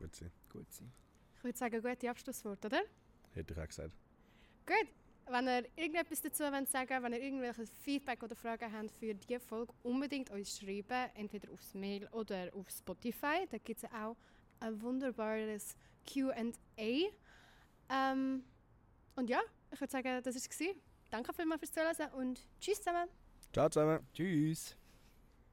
Gut 0.00 0.12
sein. 0.16 0.32
gut 0.52 0.72
sein. 0.72 0.90
Ich 1.36 1.44
würde 1.44 1.56
sagen, 1.56 1.80
gute 1.80 2.10
Abschlussworte, 2.10 2.66
oder? 2.66 2.82
Hätte 3.32 3.52
ich 3.54 3.60
auch 3.60 3.68
gesagt. 3.68 3.94
Gut. 4.66 4.88
Wenn 5.30 5.46
ihr 5.46 5.64
irgendetwas 5.76 6.20
dazu 6.20 6.44
wollt 6.44 6.68
sagen 6.68 7.02
wenn 7.02 7.12
ihr 7.12 7.22
irgendwelches 7.22 7.70
Feedback 7.82 8.22
oder 8.22 8.34
Fragen 8.34 8.72
habt 8.72 8.90
für 8.92 9.14
diese 9.14 9.38
Folge, 9.38 9.72
unbedingt 9.84 10.30
uns 10.30 10.58
schreiben, 10.58 11.10
entweder 11.14 11.52
aufs 11.52 11.72
Mail 11.74 12.08
oder 12.08 12.50
auf 12.54 12.68
Spotify. 12.68 13.46
Da 13.48 13.58
gibt 13.58 13.82
es 13.82 13.90
auch 13.92 14.16
ein 14.58 14.80
wunderbares 14.82 15.76
QA. 16.04 16.52
Ähm, 17.88 18.44
und 19.16 19.30
ja, 19.30 19.40
ich 19.70 19.80
würde 19.80 19.90
sagen, 19.90 20.22
das 20.22 20.34
war 20.34 20.68
es. 20.68 20.76
Danke 21.10 21.32
vielmals 21.32 21.60
fürs 21.60 21.72
Zuhören 21.72 22.12
und 22.14 22.40
tschüss 22.60 22.78
zusammen. 22.78 23.08
Ciao 23.52 23.68
zusammen. 23.68 24.06
Tschüss! 24.12 24.79